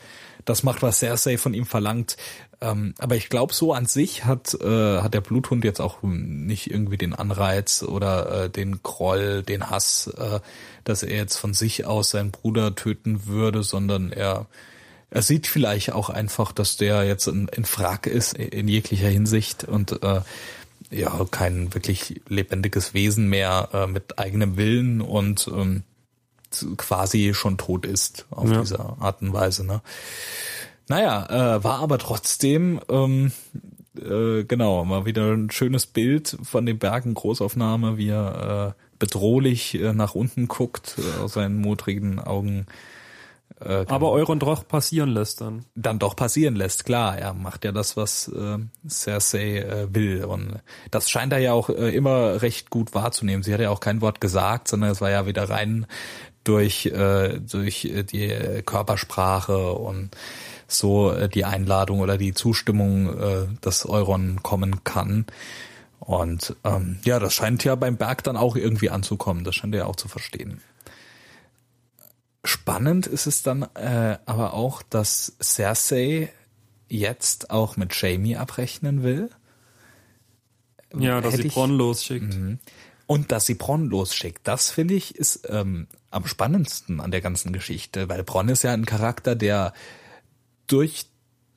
[0.45, 2.17] das macht, was Cersei von ihm verlangt.
[2.61, 6.71] Ähm, aber ich glaube, so an sich hat, äh, hat der Bluthund jetzt auch nicht
[6.71, 10.41] irgendwie den Anreiz oder äh, den Groll, den Hass, äh,
[10.85, 14.47] dass er jetzt von sich aus seinen Bruder töten würde, sondern er,
[15.11, 19.65] er sieht vielleicht auch einfach, dass der jetzt in, in Frack ist in jeglicher Hinsicht
[19.65, 20.23] und äh,
[20.91, 25.85] ja, kein wirklich lebendiges Wesen mehr äh, mit eigenem Willen und ähm,
[26.77, 28.61] quasi schon tot ist auf Ja.
[28.61, 29.65] diese Art und Weise.
[29.67, 29.81] Ne?
[30.89, 33.33] Naja, äh, war aber trotzdem, ähm,
[33.99, 39.75] äh, genau, mal wieder ein schönes Bild von den Bergen, Großaufnahme, wie er äh, bedrohlich
[39.79, 42.67] äh, nach unten guckt, äh, aus seinen modrigen Augen
[43.61, 45.65] äh, Aber Euron doch passieren lässt dann.
[45.75, 46.85] dann doch passieren lässt.
[46.85, 48.59] Klar, er macht ja das, was äh,
[48.89, 50.25] Cersei äh, will.
[50.25, 50.61] Und
[50.93, 53.43] das scheint er ja auch äh, immer recht gut wahrzunehmen.
[53.43, 55.87] Sie hat ja auch kein Wort gesagt, sondern es war ja wieder rein
[56.49, 60.17] durch, äh, durch äh, die Körpersprache und
[60.67, 65.27] so äh, die Einladung oder die Zustimmung, äh, dass Euron kommen kann.
[66.01, 69.45] Und ähm, ja, das scheint ja beim Berg dann auch irgendwie anzukommen.
[69.45, 70.63] Das scheint er ja auch zu verstehen.
[72.45, 76.33] Spannend ist es dann äh, aber auch, dass Cersei
[76.89, 79.29] jetzt auch mit Jamie abrechnen will.
[80.99, 82.35] Ja, dass Hätte sie ich- Bronn losschickt.
[83.09, 84.43] Und dass sie Bronn losschickt.
[84.45, 88.73] Das finde ich ist ähm, am spannendsten an der ganzen Geschichte, weil Bronn ist ja
[88.73, 89.73] ein Charakter, der
[90.67, 91.07] durch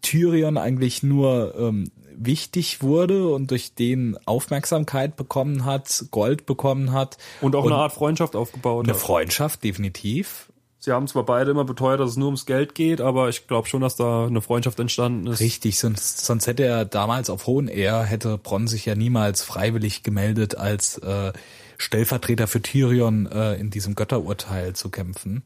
[0.01, 7.17] Tyrion eigentlich nur ähm, wichtig wurde und durch den Aufmerksamkeit bekommen hat, Gold bekommen hat.
[7.41, 8.85] Und auch eine Art Freundschaft aufgebaut.
[8.85, 9.01] eine hat.
[9.01, 10.50] Freundschaft, definitiv.
[10.83, 13.67] Sie haben zwar beide immer beteuert, dass es nur ums Geld geht, aber ich glaube
[13.67, 15.39] schon, dass da eine Freundschaft entstanden ist.
[15.39, 20.01] Richtig, sonst, sonst hätte er damals auf Hohen Ehr, hätte Bronn sich ja niemals freiwillig
[20.01, 21.33] gemeldet, als äh,
[21.77, 25.43] Stellvertreter für Tyrion äh, in diesem Götterurteil zu kämpfen.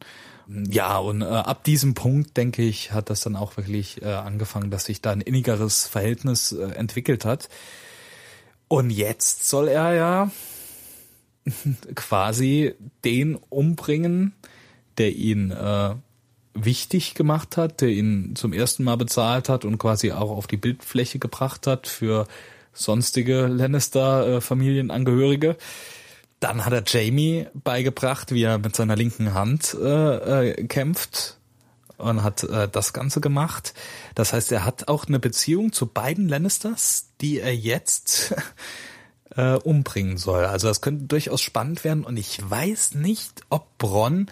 [0.48, 4.72] Ja, und äh, ab diesem Punkt, denke ich, hat das dann auch wirklich äh, angefangen,
[4.72, 7.50] dass sich da ein innigeres Verhältnis äh, entwickelt hat.
[8.70, 10.32] Und jetzt soll er ja
[11.96, 14.34] quasi den umbringen,
[14.98, 15.96] der ihn äh,
[16.54, 20.58] wichtig gemacht hat, der ihn zum ersten Mal bezahlt hat und quasi auch auf die
[20.58, 22.28] Bildfläche gebracht hat für
[22.74, 25.58] sonstige Lannister-Familienangehörige.
[26.40, 31.38] Dann hat er Jamie beigebracht, wie er mit seiner linken Hand äh, äh, kämpft
[31.98, 33.74] und hat äh, das Ganze gemacht.
[34.16, 38.36] Das heißt, er hat auch eine Beziehung zu beiden Lannisters, die er jetzt
[39.36, 40.46] äh, umbringen soll.
[40.46, 44.30] Also das könnte durchaus spannend werden und ich weiß nicht, ob Bronn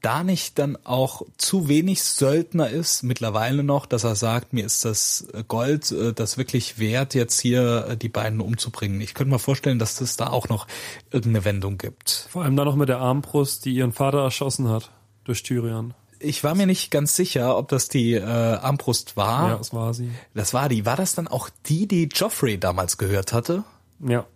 [0.00, 4.84] da nicht dann auch zu wenig Söldner ist, mittlerweile noch, dass er sagt, mir ist
[4.84, 9.00] das Gold äh, das wirklich wert, jetzt hier äh, die beiden umzubringen.
[9.00, 10.66] Ich könnte mir vorstellen, dass das da auch noch
[11.10, 12.28] irgendeine Wendung gibt.
[12.30, 14.90] Vor allem dann noch mit der Armbrust, die ihren Vater erschossen hat
[15.24, 15.94] durch Tyrion.
[16.18, 19.48] Ich war mir nicht ganz sicher, ob das die äh, Armbrust war.
[19.48, 20.10] Ja, das war sie.
[20.34, 20.84] Das war die.
[20.84, 23.64] War das dann auch die, die Joffrey damals gehört hatte?
[24.00, 24.26] Ja.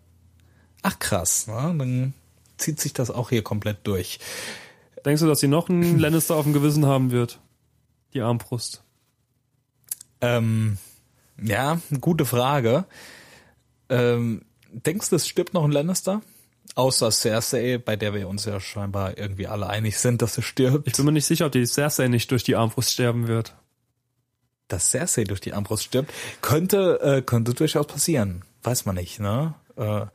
[0.82, 1.74] Ach krass, ne?
[1.78, 2.14] dann
[2.56, 4.18] zieht sich das auch hier komplett durch.
[5.04, 7.40] Denkst du, dass sie noch einen Lannister auf dem Gewissen haben wird?
[8.14, 8.82] Die Armbrust.
[10.20, 10.78] Ähm,
[11.42, 12.84] ja, gute Frage.
[13.88, 16.22] Ähm, denkst du, es stirbt noch ein Lannister?
[16.76, 20.88] Außer Cersei, bei der wir uns ja scheinbar irgendwie alle einig sind, dass sie stirbt.
[20.88, 23.54] Ich bin mir nicht sicher, ob die Cersei nicht durch die Armbrust sterben wird.
[24.68, 28.42] dass Cersei durch die Armbrust stirbt, könnte, äh, könnte durchaus passieren.
[28.62, 29.54] Weiß man nicht, ne?
[29.76, 30.06] Äh,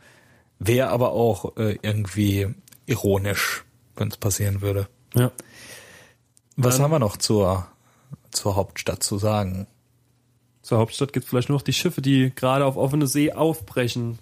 [0.58, 2.48] Wäre aber auch äh, irgendwie
[2.86, 3.64] ironisch,
[4.00, 4.88] wenn es passieren würde.
[5.14, 5.32] Ja.
[6.56, 7.68] Was Dann- haben wir noch zur,
[8.32, 9.68] zur Hauptstadt zu sagen?
[10.62, 14.20] Zur Hauptstadt gibt es vielleicht nur noch die Schiffe, die gerade auf offene See aufbrechen.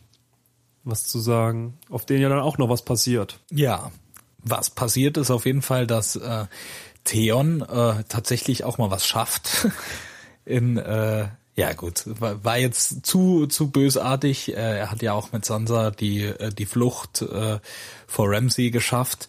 [0.84, 1.78] Was zu sagen.
[1.90, 3.40] Auf denen ja dann auch noch was passiert.
[3.52, 3.92] Ja,
[4.40, 6.46] was passiert ist auf jeden Fall, dass äh,
[7.04, 9.68] Theon äh, tatsächlich auch mal was schafft.
[10.46, 14.50] In äh, ja gut, war, jetzt zu zu bösartig.
[14.50, 17.60] Äh, er hat ja auch mit Sansa die äh, die Flucht äh,
[18.06, 19.28] vor Ramsay geschafft.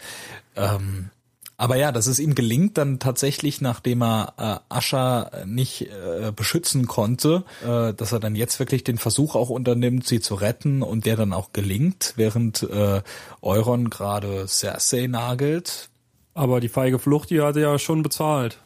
[0.55, 1.09] Ähm,
[1.57, 5.89] aber ja, dass es ihm gelingt, dann tatsächlich, nachdem er äh, nicht
[6.37, 11.05] beschützen konnte, dass er dann jetzt wirklich den Versuch auch unternimmt, sie zu retten und
[11.05, 13.03] der dann auch gelingt, während äh,
[13.43, 15.91] Euron gerade Cersei nagelt.
[16.33, 18.61] Aber die feige Flucht, die hat er ja schon bezahlt.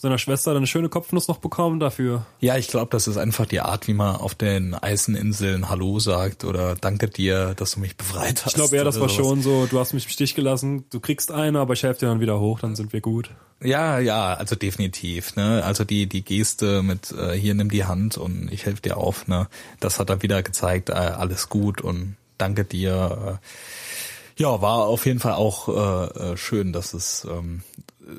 [0.00, 2.24] Seiner Schwester eine schöne Kopfnuss noch bekommen dafür.
[2.40, 6.44] Ja, ich glaube, das ist einfach die Art, wie man auf den Eiseninseln Hallo sagt
[6.44, 8.52] oder Danke dir, dass du mich befreit hast.
[8.52, 9.26] Ich glaube eher, das war sowas.
[9.26, 12.06] schon so, du hast mich im Stich gelassen, du kriegst eine, aber ich helfe dir
[12.06, 13.30] dann wieder hoch, dann sind wir gut.
[13.62, 15.36] Ja, ja, also definitiv.
[15.36, 15.62] Ne?
[15.62, 19.28] Also die die Geste mit äh, hier nimm die Hand und ich helfe dir auf.
[19.28, 19.48] Ne,
[19.80, 20.88] das hat er wieder gezeigt.
[20.88, 23.38] Äh, alles gut und danke dir.
[23.38, 27.62] Äh, ja, war auf jeden Fall auch äh, äh, schön, dass es ähm,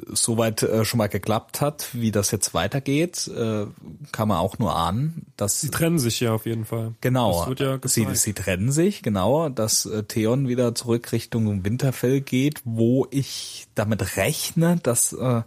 [0.07, 1.89] soweit äh, schon mal geklappt hat.
[1.93, 3.65] Wie das jetzt weitergeht, äh,
[4.11, 6.93] kann man auch nur ahnen, dass Sie trennen sich ja auf jeden Fall.
[7.01, 7.39] Genau.
[7.39, 12.21] Das wird ja sie, sie trennen sich, genau, dass äh, Theon wieder zurück Richtung Winterfell
[12.21, 15.41] geht, wo ich damit rechne, dass, äh,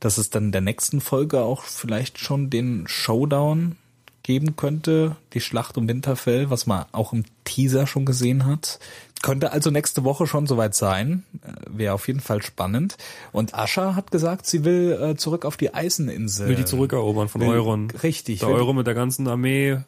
[0.00, 3.76] dass es dann in der nächsten Folge auch vielleicht schon den Showdown
[4.22, 8.78] geben könnte, die Schlacht um Winterfell, was man auch im Teaser schon gesehen hat.
[9.22, 11.22] Könnte also nächste Woche schon soweit sein.
[11.42, 12.96] Äh, Wäre auf jeden Fall spannend.
[13.30, 16.48] Und Ascha hat gesagt, sie will äh, zurück auf die Eiseninsel.
[16.48, 17.90] Will die zurückerobern von Will- Euron.
[18.02, 18.40] Richtig.
[18.40, 19.78] Der will- Euro mit der ganzen Armee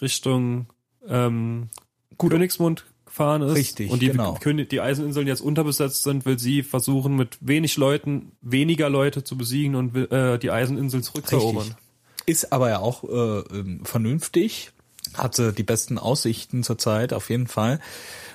[0.00, 0.66] Richtung
[1.08, 1.68] ähm,
[2.18, 3.54] Königsmund gefahren ist.
[3.56, 4.38] Richtig, Und die, genau.
[4.44, 9.74] Die Eiseninseln jetzt unterbesetzt sind, will sie versuchen, mit wenig Leuten weniger Leute zu besiegen
[9.76, 11.62] und äh, die Eiseninsel zurückzuerobern.
[11.64, 11.76] Richtig.
[12.26, 13.08] Ist aber ja auch äh,
[13.56, 14.72] ähm, vernünftig,
[15.14, 17.80] hatte die besten Aussichten zurzeit auf jeden Fall.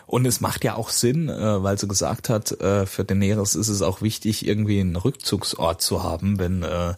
[0.10, 3.67] Und es macht ja auch Sinn, äh, weil sie gesagt hat, äh, für Daenerys ist
[3.67, 6.95] es auch wichtig, irgendwie einen Rückzugsort zu haben, wenn äh,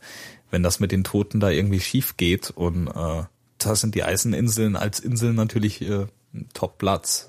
[0.49, 2.51] wenn das mit den Toten da irgendwie schief geht.
[2.51, 3.23] Und äh,
[3.57, 7.27] da sind die Eiseninseln als Inseln natürlich äh, ein Top-Platz.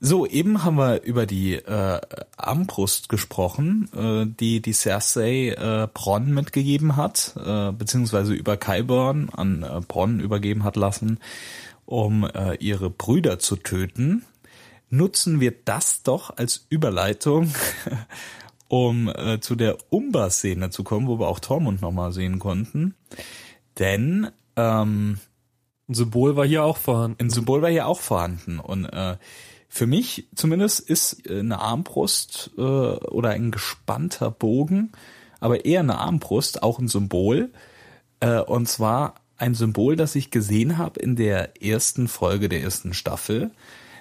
[0.00, 2.00] So, eben haben wir über die äh,
[2.36, 9.62] Armbrust gesprochen, äh, die die Cersei äh, Bronn mitgegeben hat, äh, beziehungsweise über Qyburn an
[9.62, 11.20] äh, Bronn übergeben hat lassen,
[11.86, 14.24] um äh, ihre Brüder zu töten.
[14.90, 17.52] Nutzen wir das doch als Überleitung,
[18.68, 22.94] um äh, zu der Umber-Szene zu kommen, wo wir auch Tormund nochmal sehen konnten.
[23.78, 25.18] Denn ähm,
[25.88, 27.16] Ein Symbol war hier auch vorhanden.
[27.20, 28.58] ein Symbol war hier auch vorhanden.
[28.58, 29.16] Und äh,
[29.68, 34.90] für mich zumindest ist äh, eine Armbrust äh, oder ein gespannter Bogen,
[35.38, 37.50] aber eher eine Armbrust auch ein Symbol.
[38.18, 42.92] Äh, und zwar ein Symbol, das ich gesehen habe in der ersten Folge der ersten
[42.92, 43.52] Staffel,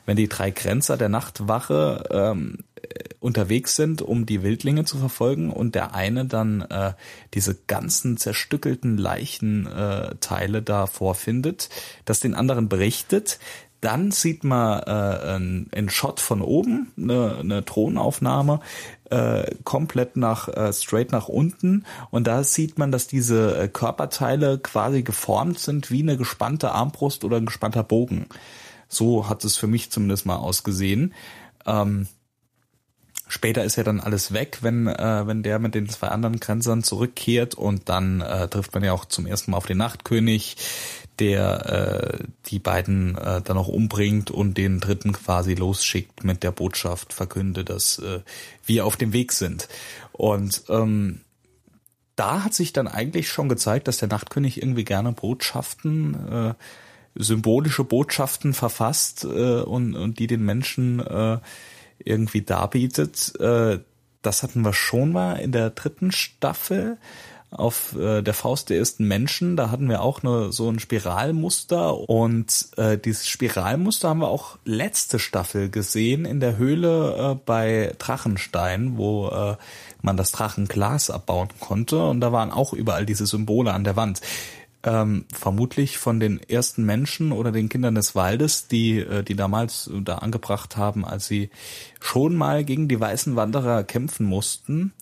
[0.09, 2.87] wenn die drei Grenzer der Nachtwache ähm, äh,
[3.19, 6.93] unterwegs sind, um die Wildlinge zu verfolgen und der eine dann äh,
[7.35, 11.69] diese ganzen zerstückelten Leichenteile äh, da vorfindet,
[12.05, 13.37] das den anderen berichtet.
[13.81, 18.61] Dann sieht man äh, einen Shot von oben, eine, eine Drohnenaufnahme,
[19.11, 24.57] äh, komplett nach äh, straight nach unten und da sieht man, dass diese äh, Körperteile
[24.57, 28.25] quasi geformt sind wie eine gespannte Armbrust oder ein gespannter Bogen.
[28.89, 31.13] So hat es für mich zumindest mal ausgesehen.
[31.65, 32.07] Ähm,
[33.27, 36.83] später ist ja dann alles weg, wenn äh, wenn der mit den zwei anderen Grenzern
[36.83, 40.57] zurückkehrt und dann äh, trifft man ja auch zum ersten Mal auf den Nachtkönig,
[41.19, 46.51] der äh, die beiden äh, dann auch umbringt und den dritten quasi losschickt mit der
[46.51, 48.21] Botschaft, verkünde, dass äh,
[48.65, 49.67] wir auf dem Weg sind.
[50.11, 51.21] Und ähm,
[52.15, 56.53] da hat sich dann eigentlich schon gezeigt, dass der Nachtkönig irgendwie gerne Botschaften, äh,
[57.15, 61.39] symbolische Botschaften verfasst äh, und, und die den Menschen äh,
[62.03, 63.33] irgendwie darbietet.
[63.39, 63.79] Äh,
[64.21, 66.97] das hatten wir schon mal in der dritten Staffel
[67.51, 69.55] auf äh, der Faust der ersten Menschen.
[69.57, 74.57] Da hatten wir auch eine, so ein Spiralmuster und äh, dieses Spiralmuster haben wir auch
[74.65, 79.55] letzte Staffel gesehen in der Höhle äh, bei Drachenstein, wo äh,
[80.01, 84.21] man das Drachenglas abbauen konnte und da waren auch überall diese Symbole an der Wand.
[84.81, 89.91] Ähm, vermutlich von den ersten Menschen oder den Kindern des Waldes, die äh, die damals
[90.05, 91.49] da angebracht haben, als sie
[91.99, 94.93] schon mal gegen die weißen Wanderer kämpfen mussten.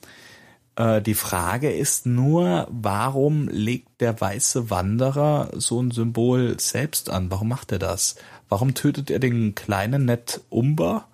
[0.78, 7.30] Äh, die Frage ist nur, warum legt der weiße Wanderer so ein Symbol selbst an?
[7.30, 8.16] Warum macht er das?
[8.48, 11.08] Warum tötet er den kleinen Ned Umber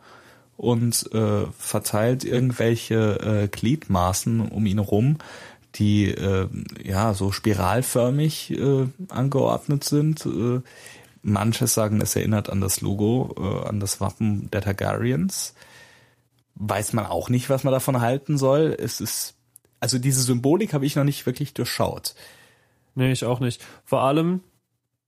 [0.58, 5.17] und äh, verteilt irgendwelche äh, Gliedmaßen um ihn rum,
[5.76, 6.48] die äh,
[6.84, 10.26] ja so spiralförmig äh, angeordnet sind?
[10.26, 10.62] Äh,
[11.22, 15.54] manche sagen, es erinnert an das Logo, äh, an das Wappen der Targaryens
[16.56, 18.76] weiß man auch nicht, was man davon halten soll.
[18.78, 19.36] Es ist,
[19.80, 22.16] also diese Symbolik habe ich noch nicht wirklich durchschaut.
[22.96, 23.64] Nee, ich auch nicht.
[23.86, 24.42] Vor allem,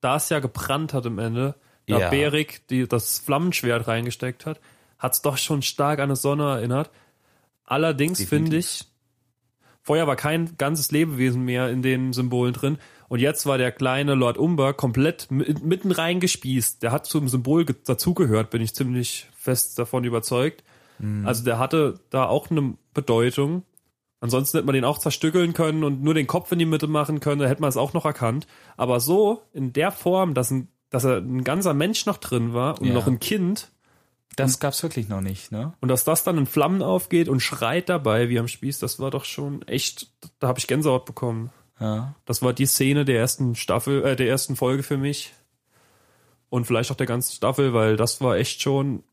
[0.02, 1.56] da es ja gebrannt hat am Ende,
[1.88, 2.10] da Ja.
[2.10, 4.60] Berik die, das Flammenschwert reingesteckt hat,
[4.98, 6.90] hat es doch schon stark an eine Sonne erinnert.
[7.66, 8.86] Allerdings finde ich,
[9.86, 12.78] vorher war kein ganzes Lebewesen mehr in den Symbolen drin.
[13.08, 16.82] Und jetzt war der kleine Lord Umber komplett mi- mitten reingespießt.
[16.84, 20.64] Der hat zum Symbol ge- dazugehört, bin ich ziemlich fest davon überzeugt.
[21.26, 23.64] Also der hatte da auch eine Bedeutung.
[24.22, 27.20] Ansonsten hätte man den auch zerstückeln können und nur den Kopf in die Mitte machen
[27.20, 28.48] können, da hätte man es auch noch erkannt.
[28.78, 32.80] Aber so, in der Form, dass, ein, dass er ein ganzer Mensch noch drin war
[32.80, 32.94] und Ja.
[32.94, 33.72] noch ein Kind
[34.36, 35.74] Das gab's wirklich noch nicht, ne?
[35.82, 39.12] und dass das dann in Flammen aufgeht und schreit dabei wie am Spieß, das war
[39.12, 40.08] doch schon echt,
[40.40, 41.52] da habe ich Gänsehaut bekommen.
[41.80, 42.16] Ja.
[42.26, 45.34] Das war die Szene der ersten Staffel, äh, der ersten Folge für mich.
[46.50, 49.04] Und vielleicht auch der ganzen Staffel, weil das war echt schon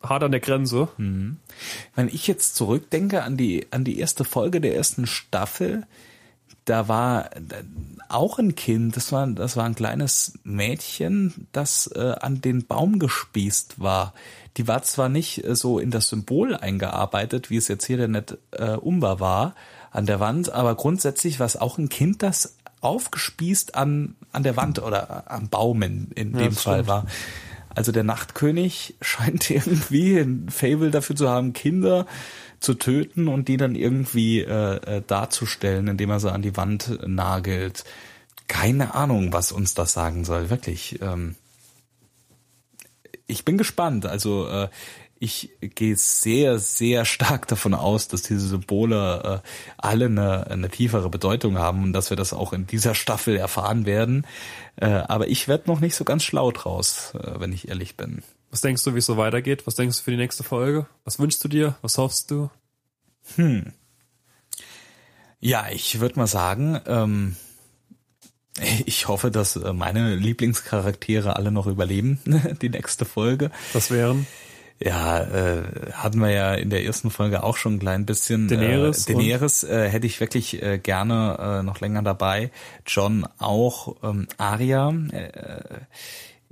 [0.00, 0.88] hart an der Grenze.
[0.96, 5.86] Wenn ich jetzt zurückdenke an die, an die erste Folge der ersten Staffel,
[6.68, 7.40] da war äh,
[8.08, 12.98] auch ein Kind, das war, das war ein kleines Mädchen, das äh, an den Baum
[12.98, 14.14] gespießt war.
[14.56, 18.08] Die war zwar nicht äh, so in das Symbol eingearbeitet, wie es jetzt hier der
[18.08, 19.54] Net äh, Umber war,
[19.90, 24.56] an der Wand, aber grundsätzlich war es auch ein Kind, das aufgespießt an, an der
[24.56, 26.88] Wand oder am Baum in, in Ja, dem Fall stimmt.
[26.88, 27.06] war.
[27.74, 32.06] Also der Nachtkönig scheint irgendwie ein Fable dafür zu haben, Kinder
[32.60, 36.98] zu töten und die dann irgendwie äh, äh, darzustellen, indem er sie an die Wand
[37.06, 37.84] nagelt.
[38.48, 41.00] Keine Ahnung, was uns das sagen soll, wirklich.
[41.02, 41.36] Ähm,
[43.26, 44.06] ich bin gespannt.
[44.06, 44.68] Also äh,
[45.20, 51.10] ich gehe sehr, sehr stark davon aus, dass diese Symbole äh, alle eine, eine tiefere
[51.10, 54.26] Bedeutung haben und dass wir das auch in dieser Staffel erfahren werden.
[54.76, 58.22] Äh, aber ich werde noch nicht so ganz schlau draus, äh, wenn ich ehrlich bin.
[58.50, 59.66] Was denkst du, wie es so weitergeht?
[59.66, 60.86] Was denkst du für die nächste Folge?
[61.04, 61.76] Was wünschst du dir?
[61.82, 62.50] Was hoffst du?
[65.40, 67.36] Ja, ich würde mal sagen, ähm,
[68.86, 72.20] ich hoffe, dass äh, meine Lieblingscharaktere alle noch überleben,
[72.62, 73.50] die nächste Folge.
[73.72, 74.26] Das wären
[74.80, 78.48] Ja, äh, hatten wir ja in der ersten Folge auch schon ein klein bisschen.
[78.48, 82.50] Daenerys äh, Daenerys äh, hätte ich wirklich äh, gerne äh, noch länger dabei.
[82.86, 83.96] John auch.
[84.02, 84.90] Ähm, Arya.
[85.12, 85.62] Äh,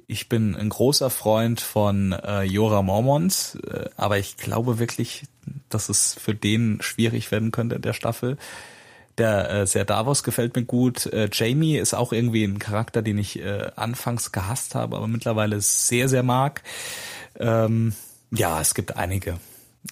[0.07, 5.25] ich bin ein großer Freund von äh, Jorah Mormont, äh, aber ich glaube wirklich,
[5.69, 8.37] dass es für den schwierig werden könnte in der Staffel.
[9.19, 11.07] Der äh, Ser Davos gefällt mir gut.
[11.07, 15.61] Äh, Jamie ist auch irgendwie ein Charakter, den ich äh, anfangs gehasst habe, aber mittlerweile
[15.61, 16.63] sehr, sehr mag.
[17.39, 17.95] Ähm,
[18.31, 19.39] ja, es gibt einige.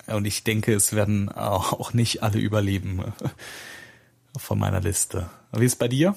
[0.07, 3.29] Und ich denke, es werden auch nicht alle überleben äh,
[4.39, 5.31] von meiner Liste.
[5.53, 6.17] Wie ist es bei dir?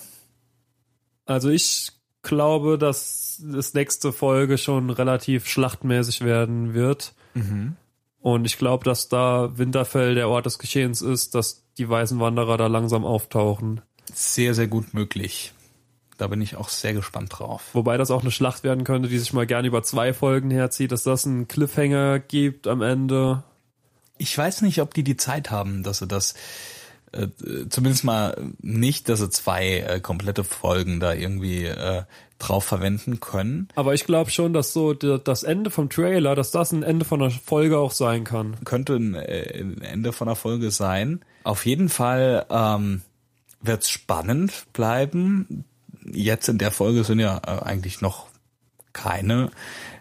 [1.25, 1.91] Also ich
[2.23, 7.13] glaube, dass das nächste Folge schon relativ schlachtmäßig werden wird.
[8.19, 12.57] Und ich glaube, dass da Winterfell der Ort des Geschehens ist, dass die weißen Wanderer
[12.57, 13.81] da langsam auftauchen.
[14.13, 15.53] Sehr, sehr gut möglich.
[16.17, 17.69] Da bin ich auch sehr gespannt drauf.
[17.73, 20.91] Wobei das auch eine Schlacht werden könnte, die sich mal gerne über zwei Folgen herzieht,
[20.91, 23.43] dass das einen Cliffhanger gibt am Ende.
[24.17, 26.33] Ich weiß nicht, ob die die Zeit haben, dass sie das
[27.18, 32.03] äh, zumindest mal nicht, dass sie zwei äh, komplette Folgen da irgendwie äh,
[32.39, 33.68] drauf verwenden können.
[33.76, 37.22] Aber ich glaube schon, dass so das Ende vom Trailer, dass das ein Ende von
[37.22, 38.57] einer Folge auch sein kann.
[38.63, 41.22] Könnte ein, äh, ein Ende von der Folge sein.
[41.43, 43.01] Auf jeden Fall ähm,
[43.61, 45.65] wird es spannend bleiben.
[46.05, 48.28] Jetzt in der Folge sind ja äh, eigentlich noch
[48.93, 49.51] keine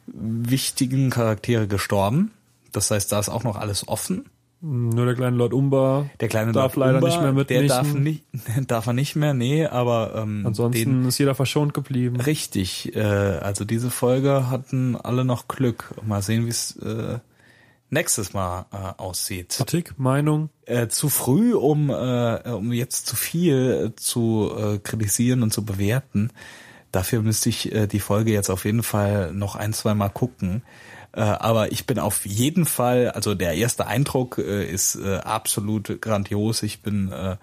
[0.06, 2.32] wichtigen Charaktere gestorben.
[2.72, 4.28] Das heißt, da ist auch noch alles offen.
[4.60, 6.08] Nur der kleine Lord Umbar.
[6.20, 7.68] Der kleine Darf Lord leider Umbar, nicht mehr Der mitmischen.
[7.68, 8.24] darf nicht,
[8.70, 12.20] darf er nicht mehr, nee, aber ähm, Ansonsten den, ist jeder verschont geblieben.
[12.20, 12.94] richtig.
[12.96, 15.94] Äh, also diese Folge hatten alle noch Glück.
[16.04, 17.18] Mal sehen, wie es äh,
[17.90, 19.50] nächstes Mal äh, aussieht.
[19.56, 20.48] Kritik, Meinung.
[20.64, 25.64] Äh, zu früh, um äh, um jetzt zu viel äh, zu äh, kritisieren und zu
[25.64, 26.30] bewerten.
[26.92, 30.62] Dafür müsste ich äh, die Folge jetzt auf jeden Fall noch ein, zwei Mal gucken.
[31.16, 36.00] Äh, aber ich bin auf jeden Fall, also der erste Eindruck äh, ist äh, absolut
[36.02, 36.62] grandios.
[36.62, 37.36] Ich bin äh,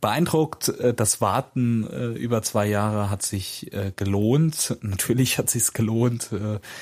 [0.00, 0.68] beeindruckt.
[0.68, 1.84] Äh, Das Warten
[2.16, 4.76] über zwei Jahre hat sich gelohnt.
[4.82, 6.30] Natürlich hat sich's gelohnt.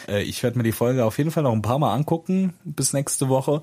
[0.09, 3.29] Ich werde mir die Folge auf jeden Fall noch ein paar Mal angucken bis nächste
[3.29, 3.61] Woche.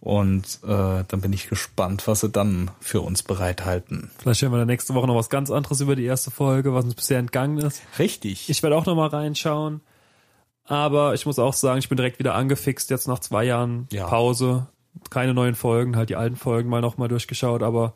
[0.00, 4.10] Und äh, dann bin ich gespannt, was sie dann für uns bereithalten.
[4.18, 6.86] Vielleicht hören wir dann nächste Woche noch was ganz anderes über die erste Folge, was
[6.86, 7.82] uns bisher entgangen ist.
[7.98, 8.48] Richtig.
[8.48, 9.82] Ich werde auch noch mal reinschauen.
[10.64, 14.06] Aber ich muss auch sagen, ich bin direkt wieder angefixt jetzt nach zwei Jahren Ja.
[14.06, 14.68] Pause.
[15.10, 17.94] Keine neuen Folgen, halt die alten Folgen mal noch mal durchgeschaut, aber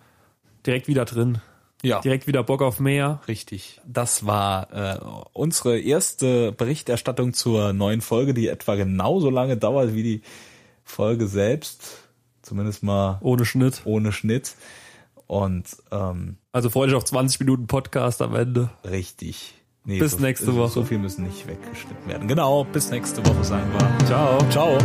[0.67, 1.39] direkt wieder drin.
[1.83, 2.01] ja.
[2.01, 3.21] Direkt wieder Bock auf mehr.
[3.29, 3.81] Richtig.
[3.87, 4.99] Das war äh,
[5.33, 10.23] unsere erste Berichterstattung zur neuen Folge, die etwa genauso lange dauert wie die
[10.85, 11.99] Folge selbst.
[12.43, 13.83] Zumindest mal Ohne Schnitt.
[13.85, 14.55] ohne Schnitt.
[15.27, 18.71] Und ähm, Also freu dich auf 20 Minuten Podcast am Ende.
[18.85, 19.55] richtig.
[19.87, 20.71] Nee, Bis so, nächste Woche.
[20.71, 22.27] So viel müssen nicht weggeschnitten werden.
[22.27, 24.07] Genau, bis nächste Woche sagen wir.
[24.07, 24.39] Ciao.
[24.51, 24.79] Ciao.